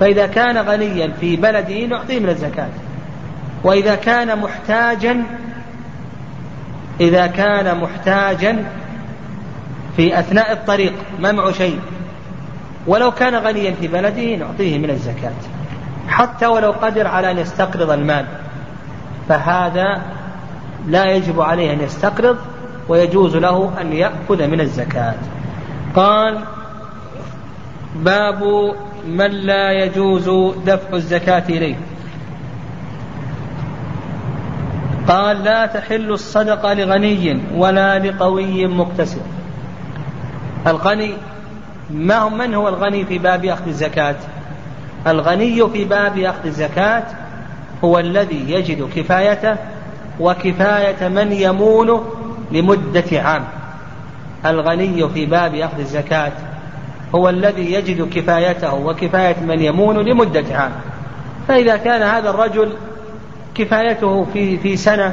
فإذا 0.00 0.26
كان 0.26 0.58
غنيا 0.58 1.12
في 1.20 1.36
بلده 1.36 1.86
نعطيه 1.86 2.20
من 2.20 2.28
الزكاة. 2.28 2.68
وإذا 3.64 3.94
كان 3.94 4.38
محتاجا 4.38 5.22
إذا 7.00 7.26
كان 7.26 7.78
محتاجا 7.78 8.64
في 9.96 10.18
أثناء 10.18 10.52
الطريق 10.52 10.92
ما 11.18 11.32
معه 11.32 11.52
شيء. 11.52 11.78
ولو 12.86 13.10
كان 13.10 13.34
غنيا 13.34 13.74
في 13.80 13.88
بلده 13.88 14.36
نعطيه 14.36 14.78
من 14.78 14.90
الزكاة. 14.90 15.32
حتى 16.08 16.46
ولو 16.46 16.70
قدر 16.70 17.06
على 17.06 17.30
أن 17.30 17.38
يستقرض 17.38 17.90
المال. 17.90 18.26
فهذا 19.28 20.02
لا 20.86 21.04
يجب 21.04 21.40
عليه 21.40 21.72
أن 21.72 21.80
يستقرض 21.80 22.36
ويجوز 22.88 23.36
له 23.36 23.72
أن 23.80 23.92
يأخذ 23.92 24.46
من 24.46 24.60
الزكاة. 24.60 25.14
قال 25.94 26.38
باب 27.96 28.42
من 29.08 29.30
لا 29.30 29.72
يجوز 29.72 30.54
دفع 30.66 30.94
الزكاة 30.94 31.44
إليه. 31.48 31.76
قال 35.08 35.44
لا 35.44 35.66
تحل 35.66 36.12
الصدقة 36.12 36.74
لغني 36.74 37.42
ولا 37.54 37.98
لقوي 37.98 38.66
مكتسب 38.66 39.22
الغني 40.66 41.14
ما 41.90 42.18
هو 42.18 42.30
من 42.30 42.54
هو 42.54 42.68
الغني 42.68 43.04
في 43.04 43.18
باب 43.18 43.44
أخذ 43.44 43.66
الزكاة؟ 43.66 44.16
الغني 45.06 45.68
في 45.68 45.84
باب 45.84 46.18
أخذ 46.18 46.46
الزكاة 46.46 47.02
هو 47.84 47.98
الذي 47.98 48.50
يجد 48.50 48.88
كفايته 48.96 49.56
وكفاية 50.20 51.08
من 51.08 51.32
يمون 51.32 52.04
لمدة 52.52 53.04
عام. 53.12 53.44
الغني 54.46 55.08
في 55.08 55.26
باب 55.26 55.54
أخذ 55.54 55.78
الزكاة 55.78 56.32
هو 57.14 57.28
الذي 57.28 57.72
يجد 57.72 58.08
كفايته 58.14 58.74
وكفاية 58.74 59.40
من 59.40 59.60
يمون 59.60 59.98
لمدة 59.98 60.44
عام. 60.56 60.72
فإذا 61.48 61.76
كان 61.76 62.02
هذا 62.02 62.30
الرجل 62.30 62.72
كفايته 63.60 64.24
في 64.32 64.58
في 64.58 64.76
سنة 64.76 65.12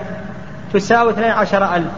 تساوي 0.74 1.12
12 1.12 1.76
ألف 1.76 1.92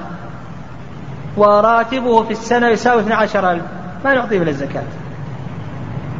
وراتبه 1.37 2.23
في 2.23 2.31
السنة 2.31 2.67
يساوي 2.67 3.01
12 3.01 3.51
ألف 3.51 3.63
ما 4.05 4.13
نعطيه 4.13 4.39
من 4.39 4.47
الزكاة. 4.47 4.83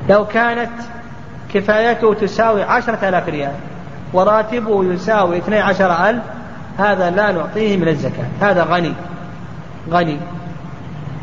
لو 0.10 0.26
كانت 0.26 0.72
كفايته 1.54 2.14
تساوي 2.14 2.64
عشرة 2.64 3.10
آلاف 3.10 3.30
ريال 3.30 3.54
وراتبه 4.14 4.94
يساوي 4.94 5.38
12 5.38 6.10
ألف 6.10 6.24
هذا 6.78 7.10
لا 7.10 7.32
نعطيه 7.32 7.78
من 7.78 7.88
الزكاة. 7.88 8.26
هذا 8.42 8.64
غني 8.64 8.94
غني. 9.92 10.18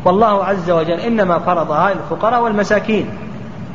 والله 0.05 0.45
عز 0.45 0.69
وجل 0.69 0.99
إنما 0.99 1.39
فرضها 1.39 1.93
للفقراء 1.93 2.43
والمساكين 2.43 3.09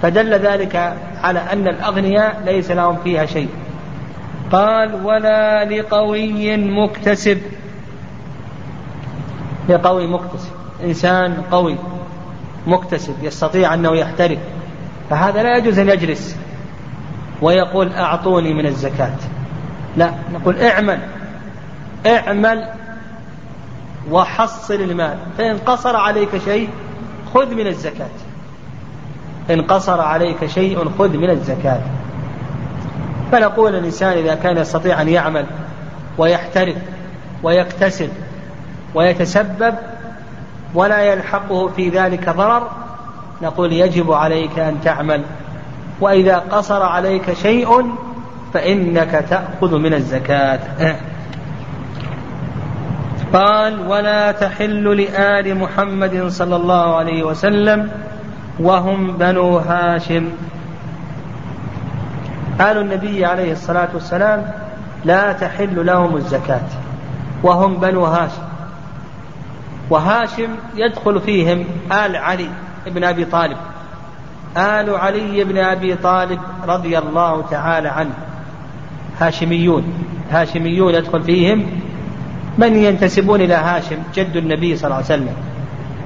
فدل 0.02 0.34
ذلك 0.34 0.96
على 1.22 1.38
أن 1.52 1.68
الأغنياء 1.68 2.42
ليس 2.44 2.70
لهم 2.70 2.96
فيها 3.04 3.26
شيء. 3.26 3.48
قال 4.52 5.04
ولا 5.04 5.64
لقوي 5.64 6.56
مكتسب. 6.56 7.42
لقوي 9.68 10.06
مكتسب. 10.06 10.50
إنسان 10.84 11.42
قوي 11.50 11.76
مكتسب 12.66 13.14
يستطيع 13.22 13.74
أنه 13.74 13.96
يحترف. 13.96 14.38
فهذا 15.10 15.42
لا 15.42 15.56
يجوز 15.56 15.78
أن 15.78 15.88
يجلس 15.88 16.36
ويقول 17.42 17.92
أعطوني 17.92 18.54
من 18.54 18.66
الزكاة. 18.66 19.16
لا 19.96 20.14
نقول 20.32 20.58
اعمل. 20.58 21.00
اعمل 22.06 22.68
وحصل 24.10 24.74
المال. 24.74 25.18
فإن 25.38 25.58
قصر 25.58 25.96
عليك 25.96 26.38
شيء 26.44 26.68
خذ 27.34 27.54
من 27.54 27.66
الزكاة. 27.66 28.06
إن 29.50 29.62
قصر 29.62 30.00
عليك 30.00 30.46
شيء 30.46 30.88
خذ 30.98 31.16
من 31.16 31.30
الزكاة. 31.30 31.80
فنقول 33.32 33.74
الإنسان 33.74 34.18
إذا 34.18 34.34
كان 34.34 34.56
يستطيع 34.56 35.02
أن 35.02 35.08
يعمل 35.08 35.46
ويحترف 36.18 36.76
ويكتسب 37.42 38.08
ويتسبب 38.94 39.74
ولا 40.74 41.00
يلحقه 41.00 41.68
في 41.68 41.88
ذلك 41.88 42.28
ضرر 42.28 42.70
نقول 43.42 43.72
يجب 43.72 44.12
عليك 44.12 44.58
أن 44.58 44.80
تعمل. 44.84 45.22
وإذا 46.00 46.36
قصر 46.36 46.82
عليك 46.82 47.32
شيء 47.32 47.94
فإنك 48.54 49.24
تأخذ 49.30 49.78
من 49.78 49.94
الزكاة. 49.94 50.60
قال 53.32 53.88
ولا 53.88 54.32
تحل 54.32 54.96
لآل 54.96 55.56
محمد 55.56 56.28
صلى 56.28 56.56
الله 56.56 56.96
عليه 56.96 57.22
وسلم 57.22 57.90
وهم 58.60 59.12
بنو 59.16 59.56
هاشم. 59.58 60.28
آل 62.62 62.78
النبي 62.78 63.24
عليه 63.24 63.52
الصلاة 63.52 63.88
والسلام 63.94 64.52
لا 65.04 65.32
تحل 65.32 65.86
لهم 65.86 66.16
الزكاة 66.16 66.68
وهم 67.42 67.76
بنو 67.76 68.04
هاشم. 68.04 68.42
وهاشم 69.90 70.48
يدخل 70.76 71.20
فيهم 71.20 71.64
آل 71.92 72.16
علي 72.16 72.48
بن 72.86 73.04
أبي 73.04 73.24
طالب. 73.24 73.56
آل 74.56 74.94
علي 74.94 75.44
بن 75.44 75.58
أبي 75.58 75.94
طالب 75.94 76.40
رضي 76.68 76.98
الله 76.98 77.42
تعالى 77.50 77.88
عنه. 77.88 78.14
هاشميون 79.20 79.84
هاشميون 80.30 80.94
يدخل 80.94 81.22
فيهم 81.22 81.66
من 82.58 82.76
ينتسبون 82.76 83.40
إلى 83.40 83.54
هاشم 83.54 83.98
جد 84.14 84.36
النبي 84.36 84.76
صلى 84.76 84.84
الله 84.84 84.96
عليه 84.96 85.04
وسلم. 85.06 85.34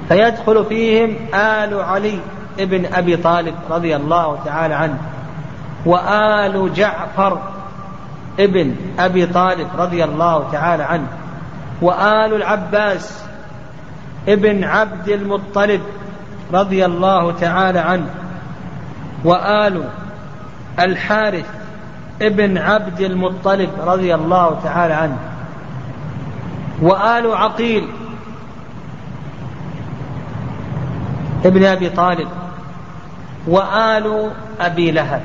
فيدخل 0.09 0.65
فيهم 0.65 1.15
آل 1.33 1.81
علي 1.81 2.19
بن 2.57 2.85
أبي 2.93 3.17
طالب 3.17 3.55
رضي 3.69 3.95
الله 3.95 4.39
تعالى 4.45 4.73
عنه. 4.73 4.97
وآل 5.85 6.73
جعفر 6.73 7.41
ابن 8.39 8.75
أبي 8.99 9.25
طالب 9.25 9.67
رضي 9.77 10.03
الله 10.03 10.51
تعالى 10.51 10.83
عنه 10.83 11.07
وآل 11.81 12.33
العباس 12.33 13.23
ابن 14.27 14.63
عبد 14.63 15.09
المطلب 15.09 15.81
رضي 16.53 16.85
الله 16.85 17.31
تعالى 17.31 17.79
عنه 17.79 18.09
وآل 19.23 19.89
الحارث 20.79 21.45
ابن 22.21 22.57
عبد 22.57 22.99
المطلب 23.01 23.69
رضي 23.79 24.15
الله 24.15 24.59
تعالى 24.63 24.93
عنه 24.93 25.17
وآل 26.81 27.35
عقيل 27.35 27.87
ابن 31.45 31.65
أبي 31.65 31.89
طالب 31.89 32.27
وآل 33.47 34.31
أبي 34.59 34.91
لهب. 34.91 35.21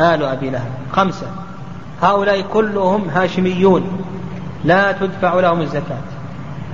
آل 0.00 0.24
أبي 0.24 0.50
لهب. 0.50 0.70
خمسة. 0.92 1.26
هؤلاء 2.02 2.40
كلهم 2.40 3.08
هاشميون. 3.08 4.04
لا 4.64 4.92
تدفع 4.92 5.34
لهم 5.34 5.60
الزكاة. 5.60 6.02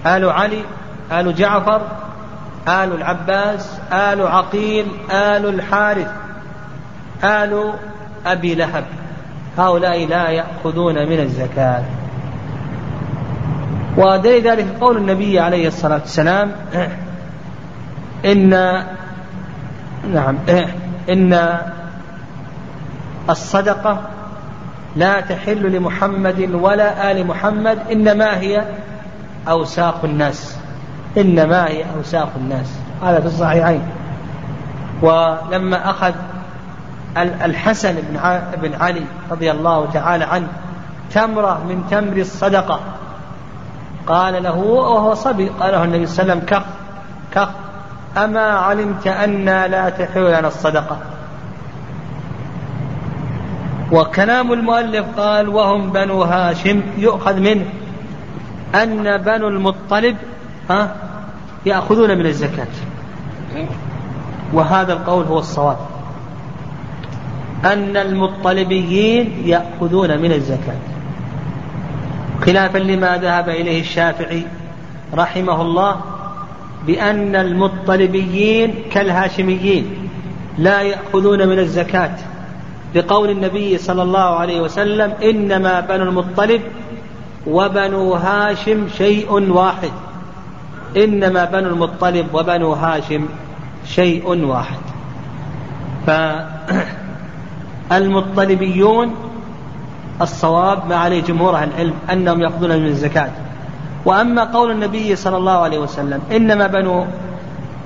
آل 0.07 0.31
علي 0.31 0.63
آل 1.13 1.35
جعفر 1.35 1.81
آل 2.69 2.93
العباس 2.93 3.79
آل 3.93 4.27
عقيل 4.27 4.87
آل 5.11 5.49
الحارث 5.49 6.11
آل 7.25 7.73
أبي 8.27 8.55
لهب. 8.55 8.85
هؤلاء 9.59 10.07
لا 10.07 10.29
يأخذون 10.29 10.95
من 10.95 11.21
الزكاة. 11.21 11.83
ودليل 13.97 14.43
ذلك 14.43 14.67
قول 14.81 14.97
النبي 14.97 15.41
عليه 15.41 15.69
الصلاة 15.69 16.01
والسلام 16.01 16.53
إن 18.25 18.51
نعم 20.15 20.37
إن 21.09 21.59
الصدقة 23.31 23.99
لا 24.97 25.21
تحل 25.21 25.73
لمحمد 25.73 26.51
ولا 26.55 27.11
آل 27.11 27.27
محمد 27.27 27.79
إنما 27.93 28.39
هي 28.39 28.65
أوساخ 29.49 30.05
الناس. 30.05 30.57
إنما 31.19 31.69
هي 31.69 31.85
أوساخ 31.97 32.29
الناس. 32.37 32.67
هذا 33.03 33.21
في 33.21 33.27
الصحيحين. 33.27 33.83
ولما 35.03 35.91
أخذ 35.91 36.13
الحسن 37.17 37.97
بن 38.63 38.75
علي 38.81 39.03
رضي 39.31 39.51
الله 39.51 39.91
تعالى 39.93 40.25
عنه 40.25 40.49
تمرة 41.15 41.65
من 41.69 41.87
تمر 41.91 42.17
الصدقة 42.17 42.81
قال 44.07 44.43
له 44.43 44.57
وهو 44.57 45.15
صبي 45.15 45.49
قال 45.49 45.73
له 45.73 45.85
النبي 45.85 46.07
صلى 46.07 46.23
الله 46.23 46.33
عليه 46.33 46.43
وسلم 46.43 46.59
كف 46.59 46.67
كف 47.35 47.49
أما 48.17 48.41
علمت 48.41 49.07
أنا 49.07 49.69
لا 49.69 49.89
تحل 49.89 50.21
لنا 50.21 50.49
الصدقة؟ 50.49 50.97
وكلام 53.93 54.53
المؤلف 54.53 55.07
قال 55.17 55.49
وهم 55.49 55.91
بنو 55.91 56.23
هاشم 56.23 56.83
يؤخذ 56.99 57.41
منه 57.41 57.65
أن 58.75 59.17
بنو 59.17 59.49
المطلب 59.49 60.17
ها 60.71 60.97
يأخذون 61.67 62.19
من 62.19 62.27
الزكاة. 62.27 62.67
وهذا 64.53 64.93
القول 64.93 65.25
هو 65.25 65.39
الصواب. 65.39 65.77
أن 67.65 67.97
المطلبيين 67.97 69.43
يأخذون 69.45 70.19
من 70.19 70.33
الزكاة. 70.33 70.79
خلافا 72.47 72.79
لما 72.79 73.17
ذهب 73.17 73.49
إليه 73.49 73.81
الشافعي 73.81 74.43
رحمه 75.15 75.63
الله 75.63 76.01
بأن 76.87 77.37
المطلبيين 77.37 78.75
كالهاشميين 78.93 80.09
لا 80.59 80.81
يأخذون 80.81 81.49
من 81.49 81.59
الزكاة. 81.59 82.17
بقول 82.97 83.31
النبي 83.31 83.79
صلى 83.79 84.03
الله 84.03 84.21
عليه 84.41 84.61
وسلم 84.61 85.13
إنما 85.23 85.81
بنو 85.81 86.03
المطلب 86.03 86.63
وبنو 87.47 88.13
هاشم 88.13 88.89
شيء 88.89 89.53
واحد. 89.53 89.91
إنما 90.97 91.45
بنو 91.45 91.69
المطلب 91.69 92.27
وبنو 92.33 92.73
هاشم 92.73 93.29
شيء 93.87 94.45
واحد. 94.45 94.79
فالمطلبيون 97.91 99.15
الصواب 100.23 100.89
ما 100.89 100.97
عليه 100.97 101.23
جمهور 101.23 101.57
أهل 101.57 101.69
العلم 101.69 101.95
أنهم 102.13 102.43
يأخذون 102.43 102.71
من 102.71 102.87
الزكاة. 102.87 103.31
وأما 104.05 104.45
قول 104.45 104.71
النبي 104.71 105.17
صلى 105.17 105.37
الله 105.37 105.59
عليه 105.59 105.79
وسلم 105.79 106.21
إنما 106.33 106.67
بنو 106.67 107.05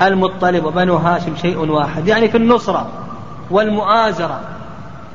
المطلب 0.03 0.65
وبنو 0.65 0.97
هاشم 0.97 1.37
شيء 1.37 1.59
واحد 1.59 2.09
يعني 2.09 2.29
في 2.29 2.37
النصرة 2.37 2.87
والمؤازرة 3.51 4.41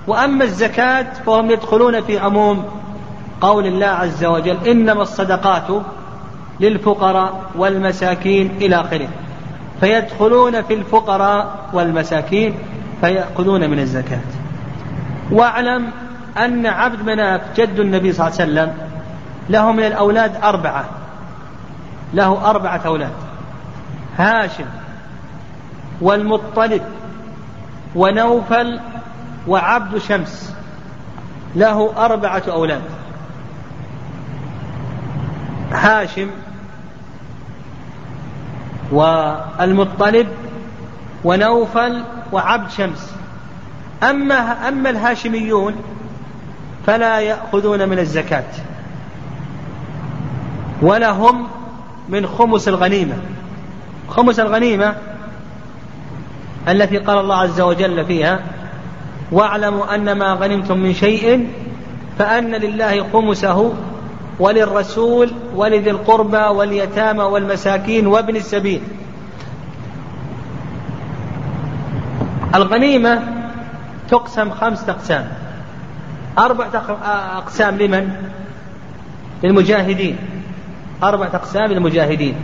وأما 0.07 0.43
الزكاة 0.43 1.13
فهم 1.25 1.51
يدخلون 1.51 2.01
في 2.01 2.19
عموم 2.19 2.65
قول 3.41 3.65
الله 3.65 3.85
عز 3.87 4.25
وجل 4.25 4.67
إنما 4.67 5.01
الصدقات 5.01 5.67
للفقراء 6.59 7.41
والمساكين 7.55 8.51
إلى 8.61 8.75
آخره. 8.75 9.07
فيدخلون 9.79 10.61
في 10.61 10.73
الفقراء 10.73 11.69
والمساكين 11.73 12.55
فيأخذون 13.01 13.69
من 13.69 13.79
الزكاة. 13.79 14.19
واعلم 15.31 15.91
أن 16.37 16.65
عبد 16.65 17.01
مناف 17.01 17.41
جد 17.57 17.79
النبي 17.79 18.13
صلى 18.13 18.27
الله 18.27 18.41
عليه 18.41 18.51
وسلم 18.51 18.73
له 19.49 19.71
من 19.71 19.83
الأولاد 19.83 20.35
أربعة. 20.43 20.85
له 22.13 22.49
أربعة 22.49 22.81
أولاد. 22.85 23.11
هاشم 24.17 24.65
والمطلب 26.01 26.81
ونوفل 27.95 28.79
وعبد 29.47 29.97
شمس. 29.97 30.53
له 31.55 32.05
أربعة 32.05 32.43
أولاد. 32.47 32.81
هاشم 35.71 36.29
والمطلب 38.91 40.27
ونوفل 41.23 42.03
وعبد 42.31 42.69
شمس. 42.69 43.15
أما 44.03 44.67
أما 44.67 44.89
الهاشميون 44.89 45.75
فلا 46.87 47.19
يأخذون 47.19 47.89
من 47.89 47.99
الزكاة. 47.99 48.51
ولا 50.81 51.11
هم 51.11 51.47
من 52.09 52.27
خمس 52.27 52.67
الغنيمة. 52.67 53.15
خمس 54.09 54.39
الغنيمة 54.39 54.95
التي 56.67 56.97
قال 56.97 57.17
الله 57.17 57.35
عز 57.35 57.61
وجل 57.61 58.05
فيها 58.05 58.39
واعلموا 59.31 59.95
أن 59.95 60.11
ما 60.11 60.33
غنمتم 60.33 60.77
من 60.77 60.93
شيء 60.93 61.47
فأن 62.19 62.51
لله 62.51 63.05
خمسه 63.13 63.73
وللرسول 64.39 65.31
ولذي 65.55 65.89
القربى 65.89 66.37
واليتامى 66.37 67.23
والمساكين 67.23 68.07
وابن 68.07 68.35
السبيل. 68.35 68.81
الغنيمة 72.55 73.21
تقسم 74.09 74.51
خمسة 74.51 74.91
أقسام. 74.91 75.27
أربعة 76.37 76.97
أقسام 77.37 77.77
لمن؟ 77.77 78.09
للمجاهدين. 79.43 80.17
أربعة 81.03 81.29
أقسام 81.33 81.65
للمجاهدين. 81.65 82.35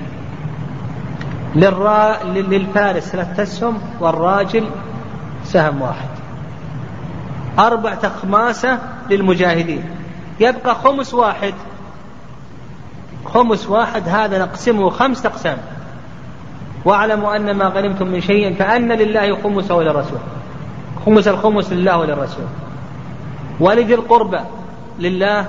للرا... 1.55 2.23
للفارس 2.23 3.03
ثلاثة 3.03 3.43
أسهم 3.43 3.77
والراجل 3.99 4.65
سهم 5.43 5.82
واحد. 5.82 6.11
أربعة 7.60 7.99
أخماسة 8.04 8.80
للمجاهدين. 9.10 9.84
يبقى 10.39 10.76
خمس 10.76 11.14
واحد. 11.14 11.54
خمس 13.26 13.70
واحد 13.70 14.10
هذا 14.10 14.39
نقسمه 14.39 14.89
خمسة 14.89 15.30
أقسام. 15.30 15.58
واعلموا 16.86 17.36
أن 17.36 17.52
ما 17.52 17.66
غنمتم 17.66 18.08
من 18.08 18.22
شيء 18.22 18.54
فأن 18.54 18.91
لله 18.91 19.41
خمسه 19.43 19.76
وللرسول. 19.76 20.20
خمس 21.06 21.28
الخمس 21.28 21.74
لله 21.74 21.97
وللرسول. 21.97 22.45
ولذي 23.60 23.93
القربى 23.93 24.39
لله 24.99 25.45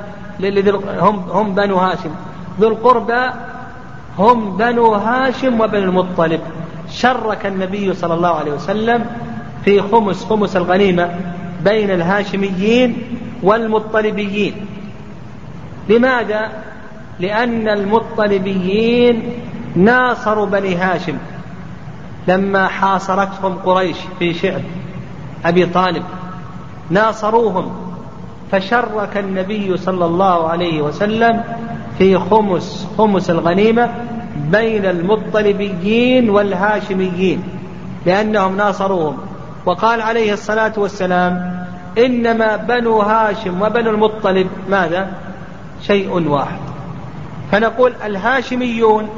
هم 1.01 1.17
هم 1.31 1.55
بنو 1.55 1.77
هاشم. 1.77 2.11
ذو 2.61 2.69
القربى 2.69 3.31
هم 4.19 4.57
بنو 4.57 4.95
هاشم 4.95 5.61
وبنو 5.61 5.85
المطلب. 5.85 6.41
شرك 6.91 7.47
النبي 7.47 7.95
صلى 7.95 8.15
الله 8.15 8.35
عليه 8.35 8.53
وسلم 8.53 9.07
في 9.65 9.83
خمس 9.83 10.25
خمس 10.25 10.57
الغنيمة. 10.57 11.11
بين 11.65 11.91
الهاشميين 11.91 12.97
والمطلبيين. 13.43 14.55
لماذا؟ 15.89 16.53
لأن 17.21 17.69
المطلبيين 17.69 19.23
ناصروا 19.77 20.47
بني 20.47 20.75
هاشم 20.75 21.19
لما 22.29 22.69
حاصرتهم 22.69 23.55
قريش 23.55 23.97
في 24.19 24.35
شعب 24.35 24.63
أبي 25.45 25.67
طالب. 25.67 26.03
ناصروهم. 26.91 27.73
فشرك 28.53 29.17
النبي 29.17 29.77
صلى 29.77 30.05
الله 30.05 30.49
عليه 30.49 30.83
وسلم 30.83 31.45
في 31.99 32.19
خمس 32.19 32.87
خمس 32.99 33.31
الغنيمة 33.31 33.95
بين 34.37 34.87
المطلبيين 34.87 36.31
والهاشميين 36.31 37.43
لأنهم 38.07 38.57
ناصروهم. 38.57 39.17
وقال 39.67 40.01
عليه 40.01 40.33
الصلاة 40.33 40.73
والسلام 40.77 41.65
إنما 41.99 42.57
بنو 42.57 43.01
هاشم 43.01 43.63
وبنو 43.63 43.91
المطلب 43.91 44.47
ماذا؟ 44.71 45.13
شيء 45.83 46.29
واحد. 46.29 46.59
فنقول 47.53 47.93
الهاشميون 48.05 49.09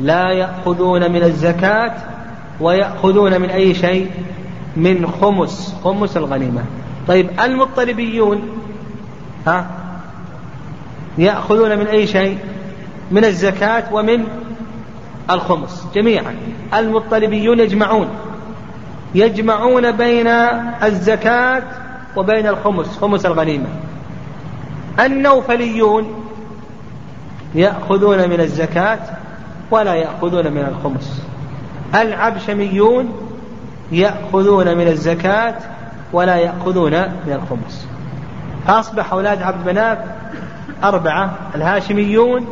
لا 0.00 0.30
يأخذون 0.30 1.12
من 1.12 1.22
الزكاة 1.22 1.94
ويأخذون 2.60 3.40
من 3.40 3.50
أي 3.50 3.74
شيء؟ 3.74 4.10
من 4.76 5.06
خمس 5.20 5.74
خمس 5.84 6.16
الغنيمة. 6.16 6.62
طيب 7.08 7.30
المطلبيون 7.40 8.42
ها؟ 9.46 9.66
يأخذون 11.18 11.78
من 11.78 11.86
أي 11.86 12.06
شيء؟ 12.06 12.38
من 13.10 13.24
الزكاة 13.24 13.94
ومن 13.94 14.24
الخمس 15.30 15.86
جميعا. 15.94 16.36
المطلبيون 16.74 17.60
يجمعون. 17.60 18.08
يجمعون 19.14 19.92
بين 19.92 20.26
الزكاة 20.82 21.62
وبين 22.16 22.46
الخمس 22.46 22.98
خمس 22.98 23.26
الغنيمة. 23.26 23.66
النوفليون 25.00 26.24
يأخذون 27.54 28.30
من 28.30 28.40
الزكاة 28.40 28.98
ولا 29.70 29.94
يأخذون 29.94 30.52
من 30.52 30.64
الخمس. 30.64 31.22
العبشميون 31.94 33.12
يأخذون 33.92 34.78
من 34.78 34.88
الزكاة 34.88 35.54
ولا 36.12 36.36
يأخذون 36.36 36.92
من 37.26 37.32
الخمس. 37.32 37.86
فأصبح 38.66 39.12
أولاد 39.12 39.42
عبد 39.42 39.68
مناف 39.68 39.98
أربعة. 40.84 41.38
الهاشميون 41.54 42.46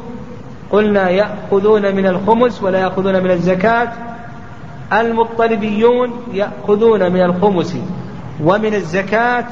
قلنا 0.71 1.11
يأخذون 1.11 1.95
من 1.95 2.07
الخمس 2.07 2.63
ولا 2.63 2.79
يأخذون 2.79 3.23
من 3.23 3.31
الزكاة 3.31 3.93
المطلبيون 4.93 6.11
يأخذون 6.33 7.13
من 7.13 7.23
الخمس 7.23 7.77
ومن 8.45 8.75
الزكاة 8.75 9.47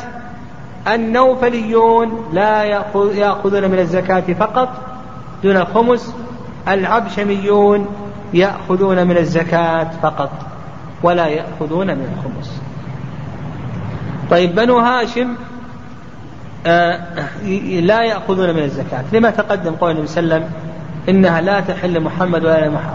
النوفليون 0.88 2.28
لا 2.32 2.64
يأخذون 3.14 3.70
من 3.70 3.78
الزكاة 3.78 4.20
فقط 4.20 4.68
دون 5.42 5.56
الخمس 5.56 6.14
العبشميون 6.68 7.86
يأخذون 8.34 9.06
من 9.06 9.16
الزكاة 9.16 9.90
فقط 10.02 10.30
ولا 11.02 11.26
يأخذون 11.26 11.86
من 11.86 12.18
الخمس. 12.18 12.62
طيب 14.30 14.54
بنو 14.54 14.78
هاشم 14.78 15.34
آه 16.66 17.00
لا 17.80 18.02
يأخذون 18.02 18.54
من 18.54 18.62
الزكاة. 18.62 19.04
لما 19.12 19.30
تقدم 19.30 19.74
قول 19.74 19.90
النبي 19.90 20.06
صلى 20.06 20.22
الله 20.22 20.34
عليه 20.34 20.44
وسلم 20.44 20.52
إنها 21.08 21.40
لا 21.40 21.60
تحل 21.60 22.00
محمد 22.00 22.44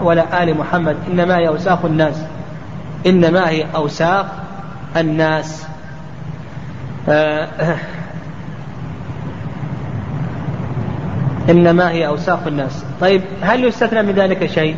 ولا 0.02 0.42
آل 0.42 0.58
محمد 0.58 0.96
إنما 1.12 1.36
هي 1.36 1.48
أوساخ 1.48 1.84
الناس. 1.84 2.24
إنما 3.06 3.48
هي 3.48 3.66
أوساخ 3.74 4.26
الناس. 4.96 5.66
آه 7.08 7.76
إنما 11.50 11.90
هي 11.90 12.06
أوساخ 12.06 12.46
الناس. 12.46 12.84
طيب 13.00 13.22
هل 13.42 13.64
يستثنى 13.64 14.02
من 14.02 14.12
ذلك 14.12 14.46
شيء؟ 14.46 14.76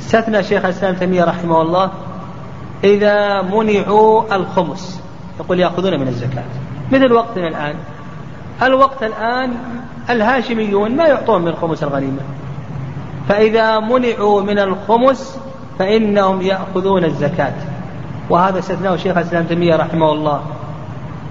استثنى 0.00 0.42
شيخ 0.42 0.64
الإسلام 0.64 0.94
تيمية 0.94 1.24
رحمه 1.24 1.62
الله 1.62 1.90
إذا 2.84 3.42
منعوا 3.42 4.36
الخمس. 4.36 5.00
يقول 5.40 5.60
يأخذون 5.60 6.00
من 6.00 6.08
الزكاة. 6.08 6.44
مثل 6.92 7.12
وقتنا 7.12 7.48
الآن. 7.48 7.74
الوقت 8.62 9.02
الآن 9.02 9.52
الهاشميون 10.10 10.96
ما 10.96 11.06
يعطون 11.06 11.44
من 11.44 11.54
خمس 11.54 11.82
الغنيمة. 11.82 12.20
فإذا 13.28 13.80
منعوا 13.80 14.42
من 14.42 14.58
الخمس 14.58 15.38
فإنهم 15.78 16.42
يأخذون 16.42 17.04
الزكاة. 17.04 17.54
وهذا 18.30 18.58
استثناه 18.58 18.96
شيخ 18.96 19.16
الإسلام 19.16 19.44
تيمية 19.44 19.76
رحمه 19.76 20.12
الله. 20.12 20.42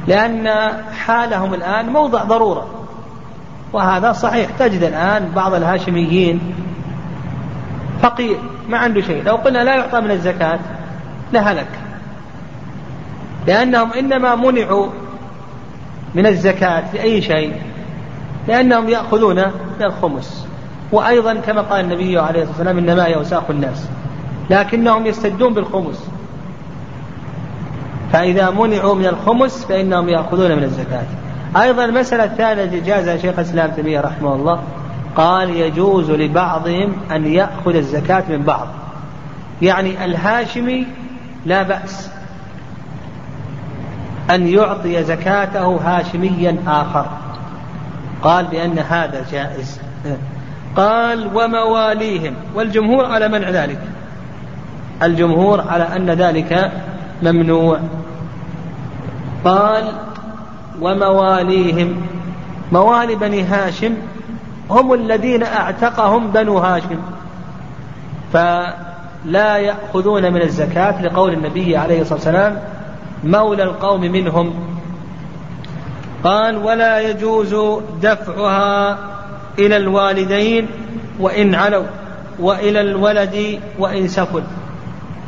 لأن 0.07 0.49
حالهم 1.05 1.53
الآن 1.53 1.85
موضع 1.85 2.23
ضرورة. 2.23 2.67
وهذا 3.73 4.11
صحيح. 4.11 4.49
تجد 4.59 4.83
الآن 4.83 5.31
بعض 5.35 5.53
الهاشميين 5.53 6.39
فقير 8.01 8.37
ما 8.69 8.77
عنده 8.77 9.01
شيء. 9.01 9.23
لو 9.23 9.35
قلنا 9.35 9.63
لا 9.63 9.75
يعطى 9.75 10.01
من 10.01 10.11
الزكاة 10.11 10.59
لهلك. 11.33 11.67
لأنهم 13.47 13.93
إنما 13.93 14.35
منعوا 14.35 14.87
من 16.15 16.25
الزكاة 16.25 16.83
لأي 16.93 17.21
شيء. 17.21 17.53
لأنهم 18.47 18.89
يأخذون 18.89 19.35
من 19.79 19.83
الخمس. 19.83 20.47
وأيضا 20.91 21.33
كما 21.33 21.61
قال 21.61 21.85
النبي 21.85 22.19
عليه 22.19 22.41
الصلاة 22.41 22.57
والسلام 22.57 22.77
إنما 22.77 23.05
هي 23.05 23.15
أوساخ 23.15 23.43
الناس. 23.49 23.87
لكنهم 24.49 25.05
يستدون 25.05 25.53
بالخمس. 25.53 26.09
فإذا 28.13 28.49
منعوا 28.49 28.95
من 28.95 29.05
الخمس 29.05 29.65
فإنهم 29.65 30.09
يأخذون 30.09 30.55
من 30.55 30.63
الزكاة. 30.63 31.05
أيضا 31.61 31.85
المسألة 31.85 32.23
الثانية 32.23 32.63
التي 32.63 32.79
جازها 32.79 33.17
شيخ 33.17 33.39
الإسلام 33.39 33.71
تيمية 33.71 34.01
رحمه 34.01 34.35
الله 34.35 34.63
قال 35.15 35.49
يجوز 35.49 36.11
لبعضهم 36.11 36.93
أن 37.11 37.27
يأخذ 37.27 37.75
الزكاة 37.75 38.23
من 38.29 38.41
بعض. 38.43 38.67
يعني 39.61 40.05
الهاشمي 40.05 40.87
لا 41.45 41.63
بأس 41.63 42.09
أن 44.29 44.47
يعطي 44.47 45.03
زكاته 45.03 45.65
هاشميا 45.65 46.57
آخر. 46.67 47.05
قال 48.23 48.45
بأن 48.45 48.79
هذا 48.79 49.25
جائز. 49.31 49.79
قال 50.75 51.29
ومواليهم 51.35 52.33
والجمهور 52.55 53.05
على 53.05 53.27
منع 53.27 53.49
ذلك. 53.49 53.79
الجمهور 55.03 55.61
على 55.61 55.83
أن 55.83 56.09
ذلك 56.09 56.71
ممنوع. 57.23 57.79
قال 59.45 59.83
ومواليهم. 60.81 61.95
موالي 62.71 63.15
بني 63.15 63.43
هاشم 63.43 63.93
هم 64.69 64.93
الذين 64.93 65.43
أعتقهم 65.43 66.27
بنو 66.27 66.57
هاشم. 66.57 66.99
فلا 68.33 69.57
يأخذون 69.57 70.33
من 70.33 70.41
الزكاة 70.41 71.01
لقول 71.01 71.33
النبي 71.33 71.77
عليه 71.77 72.01
الصلاة 72.01 72.15
والسلام 72.15 72.59
مولى 73.23 73.63
القوم 73.63 74.01
منهم. 74.01 74.53
قال 76.23 76.57
ولا 76.57 76.99
يجوز 76.99 77.55
دفعها 78.01 78.97
إلى 79.59 79.77
الوالدين 79.77 80.67
وإن 81.19 81.55
علوا 81.55 81.85
وإلى 82.39 82.81
الولد 82.81 83.59
وإن 83.79 84.07
سفل 84.07 84.43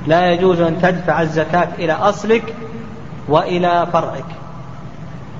لا 0.07 0.31
يجوز 0.31 0.61
أن 0.61 0.81
تدفع 0.81 1.21
الزكاة 1.21 1.67
إلى 1.79 1.93
أصلك 1.93 2.53
وإلى 3.27 3.87
فرعك. 3.93 4.25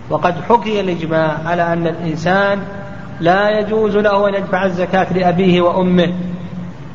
وقد 0.09 0.35
حكي 0.49 0.79
الإجماع 0.79 1.37
على 1.45 1.73
أن 1.73 1.87
الإنسان 1.87 2.59
لا 3.19 3.59
يجوز 3.59 3.97
له 3.97 4.29
أن 4.29 4.33
يدفع 4.33 4.65
الزكاة 4.65 5.13
لأبيه 5.13 5.61
وأمه 5.61 6.13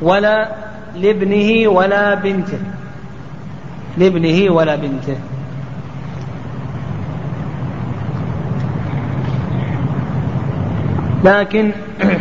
ولا 0.01 0.51
لابنه 0.95 1.67
ولا 1.69 2.13
بنته. 2.15 2.59
لابنه 3.97 4.53
ولا 4.53 4.75
بنته. 4.75 5.15
لكن 11.23 11.71
آه، 12.01 12.19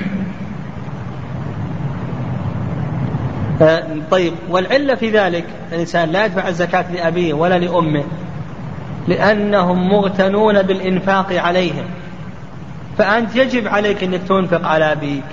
طيب 4.11 4.33
والعلة 4.51 4.95
في 4.95 5.11
ذلك 5.11 5.45
الإنسان 5.73 6.09
لا 6.09 6.25
يدفع 6.25 6.49
الزكاة 6.49 6.93
لأبيه 6.93 7.35
ولا 7.35 7.59
لأمه 7.59 8.05
لأنهم 9.09 9.89
مغتنون 9.89 10.63
بالإنفاق 10.63 11.33
عليهم. 11.33 11.85
فأنت 12.99 13.37
يجب 13.37 13.69
عليك 13.69 14.05
أنك 14.05 14.21
تنفق 14.29 14.67
على 14.67 14.93
أبيك 14.93 15.25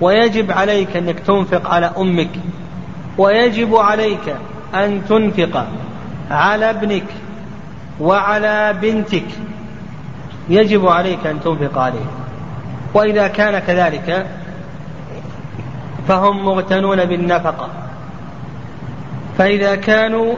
ويجب 0.00 0.52
عليك 0.52 0.96
أنك 0.96 1.18
تنفق 1.18 1.70
على 1.70 1.92
أمك 1.98 2.30
ويجب 3.18 3.76
عليك 3.76 4.36
أن 4.74 5.02
تنفق 5.08 5.66
على 6.30 6.70
ابنك 6.70 7.04
وعلى 8.00 8.74
بنتك. 8.82 9.26
يجب 10.48 10.86
عليك 10.88 11.26
أن 11.26 11.40
تنفق 11.40 11.78
عليه. 11.78 12.06
وإذا 12.94 13.26
كان 13.28 13.58
كذلك 13.58 14.26
فهم 16.08 16.44
مغتنون 16.44 17.04
بالنفقة. 17.04 17.68
فإذا 19.38 19.74
كانوا 19.74 20.34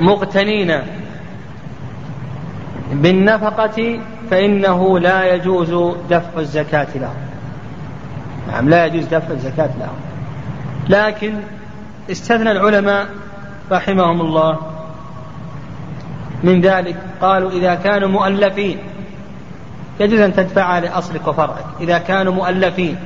مغتنين 0.00 0.80
بالنفقة 2.92 4.00
فإنه 4.30 4.98
لا 4.98 5.34
يجوز 5.34 5.96
دفع 6.10 6.38
الزكاة 6.38 6.88
لهم. 6.94 7.16
نعم 8.48 8.68
لا 8.68 8.86
يجوز 8.86 9.04
دفع 9.04 9.30
الزكاة 9.30 9.70
لهم. 9.78 9.96
لكن 10.88 11.34
استثنى 12.10 12.50
العلماء 12.50 13.06
رحمهم 13.72 14.20
الله. 14.20 14.58
من 16.42 16.60
ذلك 16.60 16.96
قالوا 17.20 17.50
إذا 17.50 17.74
كانوا 17.74 18.08
مؤلفين 18.08 18.78
يجوز 20.00 20.20
أن 20.20 20.34
تدفعها 20.34 20.80
لأصلك 20.80 21.26
وفرعك. 21.28 21.64
إذا 21.80 21.98
كانوا 21.98 22.32
مؤلفين 22.32 22.96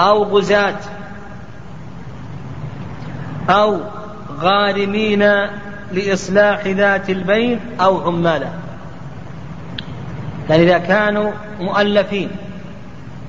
أو 0.00 0.22
غزاة 0.24 0.78
أو 3.50 3.80
غارمين 4.40 5.24
لإصلاح 5.92 6.66
ذات 6.66 7.10
البين 7.10 7.60
أو 7.80 8.00
عمالا. 8.06 8.48
يعني 10.50 10.62
إذا 10.62 10.78
كانوا 10.78 11.32
مؤلفين 11.60 12.30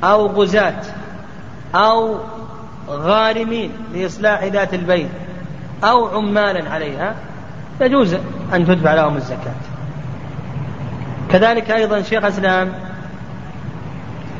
أو 0.03 0.27
غزاة 0.27 0.81
أو 1.75 2.17
غارمين 2.89 3.71
لإصلاح 3.93 4.43
ذات 4.43 4.73
البين 4.73 5.09
أو 5.83 6.07
عمالا 6.07 6.69
عليها 6.69 7.15
يجوز 7.81 8.13
أن 8.53 8.65
تدفع 8.65 8.93
لهم 8.93 9.15
الزكاة. 9.15 9.55
كذلك 11.31 11.71
أيضا 11.71 12.01
شيخ 12.01 12.23
الإسلام 12.23 12.73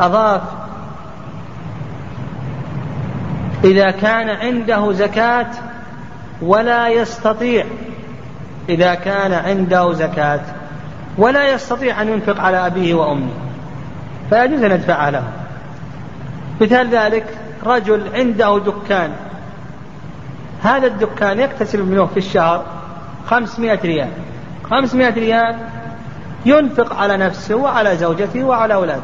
أضاف 0.01 0.41
إذا 3.64 3.91
كان 3.91 4.30
عنده 4.30 4.91
زكاة 4.91 5.47
ولا 6.41 6.88
يستطيع 6.88 7.66
إذا 8.70 8.93
كان 8.93 9.34
عنده 9.34 9.93
زكاة 9.93 10.41
ولا 11.18 11.53
يستطيع 11.53 12.01
أن 12.01 12.09
ينفق 12.09 12.39
على 12.39 12.68
أبيه 12.68 12.93
وأمه 12.93 13.32
فيجوز 14.30 14.64
أن 14.64 14.72
يدفعها 14.72 15.11
له. 15.11 15.24
مثال 16.61 16.89
ذلك 16.89 17.26
رجل 17.66 18.03
عنده 18.14 18.59
دكان 18.59 19.11
هذا 20.64 20.88
الدكان 20.88 21.39
يكتسب 21.39 21.80
منه 21.80 22.05
في 22.05 22.18
الشهر 22.18 22.66
خمسمائة 23.26 23.80
ريال 23.82 24.09
خمسمائة 24.64 25.14
ريال 25.14 25.55
ينفق 26.45 26.95
على 26.95 27.18
نفسه 27.18 27.55
وعلى 27.55 27.97
زوجته 27.97 28.43
وعلى 28.43 28.74
أولاده 28.74 29.01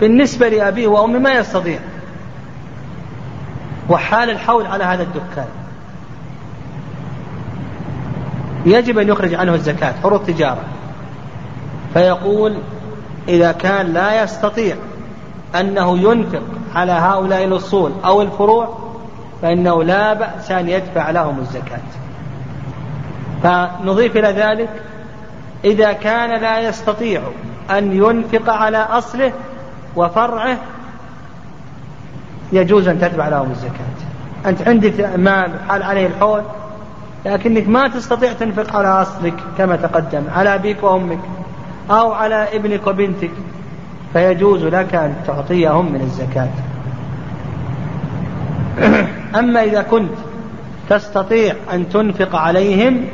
بالنسبة 0.00 0.48
لأبيه 0.48 0.86
وأمه 0.86 1.18
ما 1.18 1.32
يستطيع. 1.32 1.78
وحال 3.88 4.30
الحول 4.30 4.66
على 4.66 4.84
هذا 4.84 5.02
الدكان. 5.02 5.46
يجب 8.66 8.98
أن 8.98 9.08
يخرج 9.08 9.34
عنه 9.34 9.54
الزكاة 9.54 9.94
عروض 10.04 10.24
تجارة 10.26 10.64
فيقول 11.94 12.58
إذا 13.28 13.52
كان 13.52 13.86
لا 13.86 14.22
يستطيع 14.22 14.76
أنه 15.60 15.98
ينفق 15.98 16.42
على 16.74 16.92
هؤلاء 16.92 17.44
الأصول 17.44 17.92
أو 18.04 18.22
الفروع 18.22 18.78
فإنه 19.42 19.82
لا 19.82 20.12
بأس 20.12 20.50
أن 20.50 20.68
يدفع 20.68 21.10
لهم 21.10 21.38
الزكاة. 21.38 21.80
فنضيف 23.42 24.16
إلى 24.16 24.28
ذلك 24.28 24.70
إذا 25.64 25.92
كان 25.92 26.40
لا 26.40 26.60
يستطيع 26.60 27.22
أن 27.70 27.92
ينفق 27.92 28.52
على 28.52 28.78
أصله 28.78 29.32
وفرعه 29.96 30.58
يجوز 32.52 32.88
أن 32.88 33.00
تدفع 33.00 33.28
لهم 33.28 33.50
الزكاة. 33.50 33.92
أنت 34.46 34.68
عندك 34.68 35.00
مال 35.16 35.50
حال 35.68 35.82
عليه 35.82 36.06
الحول 36.06 36.42
لكنك 37.26 37.68
ما 37.68 37.88
تستطيع 37.88 38.32
تنفق 38.32 38.76
على 38.76 38.88
أصلك 38.88 39.34
كما 39.58 39.76
تقدم 39.76 40.22
على 40.36 40.54
أبيك 40.54 40.82
وأمك 40.82 41.18
أو 41.90 42.12
على 42.12 42.56
ابنك 42.56 42.86
وبنتك. 42.86 43.30
فيجوز 44.12 44.64
لك 44.64 44.94
أن 44.94 45.14
تعطيهم 45.26 45.92
من 45.92 46.00
الزكاة. 46.00 46.48
أما 49.40 49.64
إذا 49.64 49.82
كنت 49.82 50.12
تستطيع 50.90 51.54
أن 51.72 51.88
تنفق 51.88 52.36
عليهم 52.36 53.04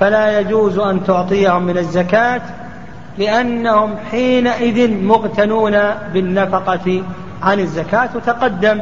فلا 0.00 0.40
يجوز 0.40 0.78
أن 0.78 1.04
تعطيهم 1.04 1.62
من 1.62 1.78
الزكاة 1.78 2.42
لأنهم 3.18 3.94
حينئذ 4.10 5.04
مغتنون 5.04 5.72
بالنفقة 6.12 7.02
عن 7.44 7.60
الزكاة 7.60 8.08
وتقدم 8.14 8.80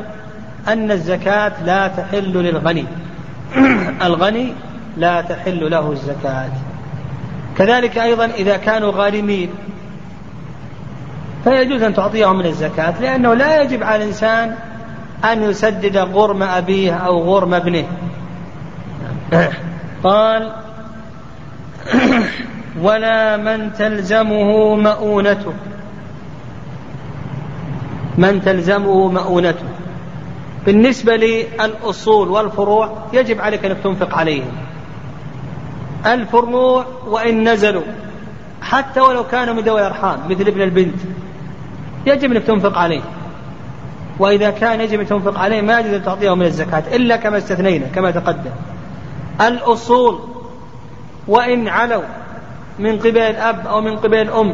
أن 0.69 0.91
الزكاة 0.91 1.53
لا 1.65 1.89
تحل 1.89 2.33
للغني. 2.33 2.87
الغني 4.07 4.55
لا 4.97 5.21
تحل 5.21 5.71
له 5.71 5.93
الزكاة. 5.93 6.51
كذلك 7.59 7.99
أيضا 7.99 8.25
إذا 8.25 8.57
كانوا 8.57 8.93
غارمين 8.93 9.51
فيجوز 11.45 11.83
أن 11.83 11.95
تعطيهم 11.95 12.39
من 12.39 12.47
الزكاة 12.47 12.95
لأنه 13.01 13.35
لا 13.35 13.63
يجب 13.63 13.83
على 13.83 14.03
الإنسان 14.03 14.55
أن 15.25 15.43
يسدد 15.43 15.97
غرم 15.97 16.43
أبيه 16.43 16.93
أو 16.93 17.23
غرم 17.23 17.55
ابنه. 17.55 17.85
قال 20.05 20.53
ولا 22.85 23.37
من 23.37 23.73
تلزمه 23.73 24.75
مؤونته. 24.75 25.53
من 28.19 28.43
تلزمه 28.43 29.09
مؤونته. 29.09 29.65
بالنسبة 30.67 31.17
للأصول 31.17 32.29
والفروع 32.29 32.91
يجب 33.13 33.41
عليك 33.41 33.65
أنك 33.65 33.77
تنفق 33.85 34.15
عليهم. 34.15 34.53
الفروع 36.07 36.85
وإن 37.07 37.49
نزلوا 37.49 37.83
حتى 38.63 39.01
ولو 39.01 39.25
كانوا 39.25 39.55
من 39.55 39.63
ذوي 39.63 39.81
الأرحام 39.81 40.19
مثل 40.29 40.47
ابن 40.47 40.63
البنت 40.63 40.99
يجب 42.07 42.33
أنك 42.33 42.43
تنفق 42.43 42.79
عليه. 42.79 43.03
وإذا 44.19 44.51
كان 44.51 44.81
يجب 44.81 45.01
أن 45.01 45.07
تنفق 45.07 45.39
عليه 45.39 45.61
ما 45.61 45.81
يجب 45.81 45.95
أن 45.95 46.05
تعطيه 46.05 46.35
من 46.35 46.47
الزكاة 46.47 46.97
إلا 46.97 47.17
كما 47.17 47.39
استثنينا 47.39 47.87
كما 47.87 48.11
تقدم. 48.11 48.51
الأصول 49.41 50.19
وإن 51.29 51.69
علوا 51.69 52.03
من 52.79 52.99
قبل 52.99 53.19
الأب 53.19 53.67
أو 53.67 53.81
من 53.81 53.97
قبل 53.97 54.17
الأم 54.17 54.53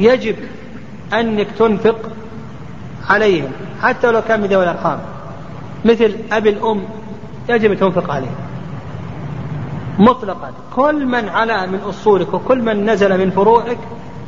يجب 0.00 0.36
أنك 1.12 1.46
تنفق 1.58 1.96
عليهم 3.10 3.50
حتى 3.82 4.08
ولو 4.08 4.22
كان 4.22 4.40
من 4.40 4.46
ذوي 4.46 4.64
الأرحام 4.64 4.98
مثل 5.84 6.16
أبي 6.32 6.50
الأم 6.50 6.82
يجب 7.48 7.72
أن 7.72 7.78
تنفق 7.78 8.10
عليه. 8.10 8.30
مطلقا. 9.98 10.50
كل 10.76 11.06
من 11.06 11.28
علا 11.28 11.66
من 11.66 11.78
أصولك 11.78 12.34
وكل 12.34 12.62
من 12.62 12.90
نزل 12.90 13.18
من 13.18 13.30
فروعك 13.30 13.78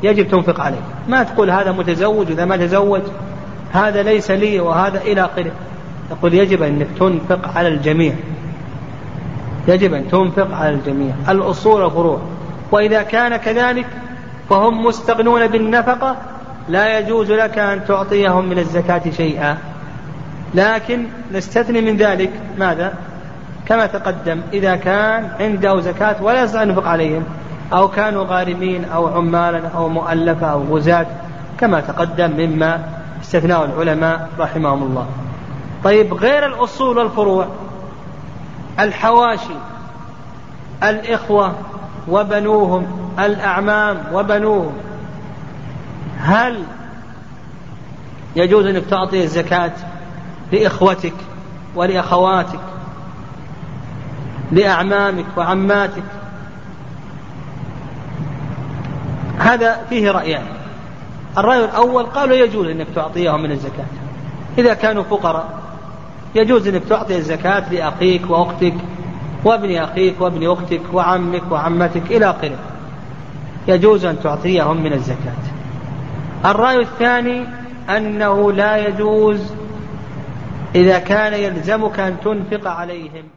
يجب 0.03 0.29
تنفق 0.29 0.61
عليه. 0.61 0.81
ما 1.09 1.23
تقول 1.23 1.51
هذا 1.51 1.73
متزوج 1.73 2.27
وإذا 2.29 2.45
ما 2.45 2.57
تزوج. 2.57 3.01
هذا 3.73 4.03
ليس 4.03 4.31
لي 4.31 4.61
وهذا 4.61 5.01
إلى 5.01 5.25
آخره. 5.25 5.53
تقول 6.11 6.35
يجب 6.35 6.63
أنك 6.63 6.87
تنفق 6.99 7.57
على 7.57 7.69
الجميع. 7.69 8.13
يجب 9.69 9.95
أن 9.95 10.09
تنفق 10.09 10.55
على 10.55 10.75
الجميع. 10.75 11.15
الأصول 11.29 11.83
والفروع. 11.83 12.21
وإذا 12.73 13.03
كان 13.03 13.37
كذلك 13.37 13.87
فهم 14.51 14.85
مستغنون 14.85 15.47
بالنفقة 15.47 16.17
لا 16.69 16.99
يجوز 16.99 17.33
لك 17.33 17.59
أن 17.59 17.85
تعطيهم 17.85 18.49
من 18.49 18.59
الزكاة 18.59 19.03
شيئا. 19.11 19.59
لكن 20.55 21.07
نستثني 21.33 21.81
من 21.81 21.97
ذلك 21.97 22.31
ماذا؟ 22.59 22.95
كما 23.67 23.87
تقدم 23.87 24.41
إذا 24.53 24.77
كان 24.77 25.31
عنده 25.41 25.81
زكاة 25.81 26.23
ولا 26.23 26.63
ينفق 26.63 26.87
عليهم 26.87 27.25
أو 27.73 27.89
كانوا 27.89 28.25
غارمين 28.25 28.85
أو 28.85 29.07
عمالا 29.07 29.69
أو 29.77 29.89
مؤلفة 29.89 30.47
أو 30.47 30.63
غزاة 30.77 31.07
كما 31.59 31.81
تقدم 31.81 32.31
مما 32.31 32.81
استثناه 33.23 33.65
العلماء 33.65 34.29
رحمهم 34.39 34.83
الله. 34.83 35.07
طيب 35.85 36.15
غير 36.15 36.47
الأصول 36.47 36.99
والفروع 36.99 37.47
الحواشي 38.81 39.55
الإخوة 40.83 41.53
وبنوهم 42.09 42.87
الأعمام 43.19 43.97
وبنوهم 44.13 44.73
هل 46.21 46.63
يجوز 48.37 48.67
أنك 48.67 48.85
تعطي 48.91 49.23
الزكاة 49.25 49.73
لإخوتك 50.53 51.15
ولأخواتك 51.75 52.61
لأعمامك 54.53 55.25
وعماتك؟ 55.37 56.03
هذا 59.39 59.81
فيه 59.89 60.11
رأيان. 60.11 60.45
الرأي 61.39 61.65
الأول 61.65 62.07
قالوا 62.07 62.37
يجوز 62.37 62.67
أنك 62.67 62.87
تعطيهم 62.95 63.43
من 63.43 63.53
الزكاة. 63.53 63.85
إذا 64.59 64.75
كانوا 64.75 65.03
فقراء 65.03 65.59
يجوز 66.35 66.69
أنك 66.69 66.85
تعطي 66.85 67.17
الزكاة 67.17 67.73
لأخيك 67.73 68.31
وأختك 68.31 68.75
وابن 69.45 69.77
أخيك 69.77 70.21
وابن 70.21 70.51
أختك 70.51 70.81
وعمك 70.93 71.43
وعمتك 71.51 72.03
إلى 72.11 72.31
آخره. 72.31 72.59
يجوز 73.69 74.05
أن 74.05 74.23
تعطيهم 74.23 74.83
من 74.83 74.93
الزكاة. 74.93 75.56
الرأي 76.45 76.81
الثاني 76.81 77.45
أنه 77.97 78.53
لا 78.53 78.89
يجوز 78.89 79.53
إذا 80.75 80.99
كان 80.99 81.35
يلزمك 81.35 82.01
أن 82.01 82.17
تنفق 82.21 82.71
عليهم. 82.71 83.36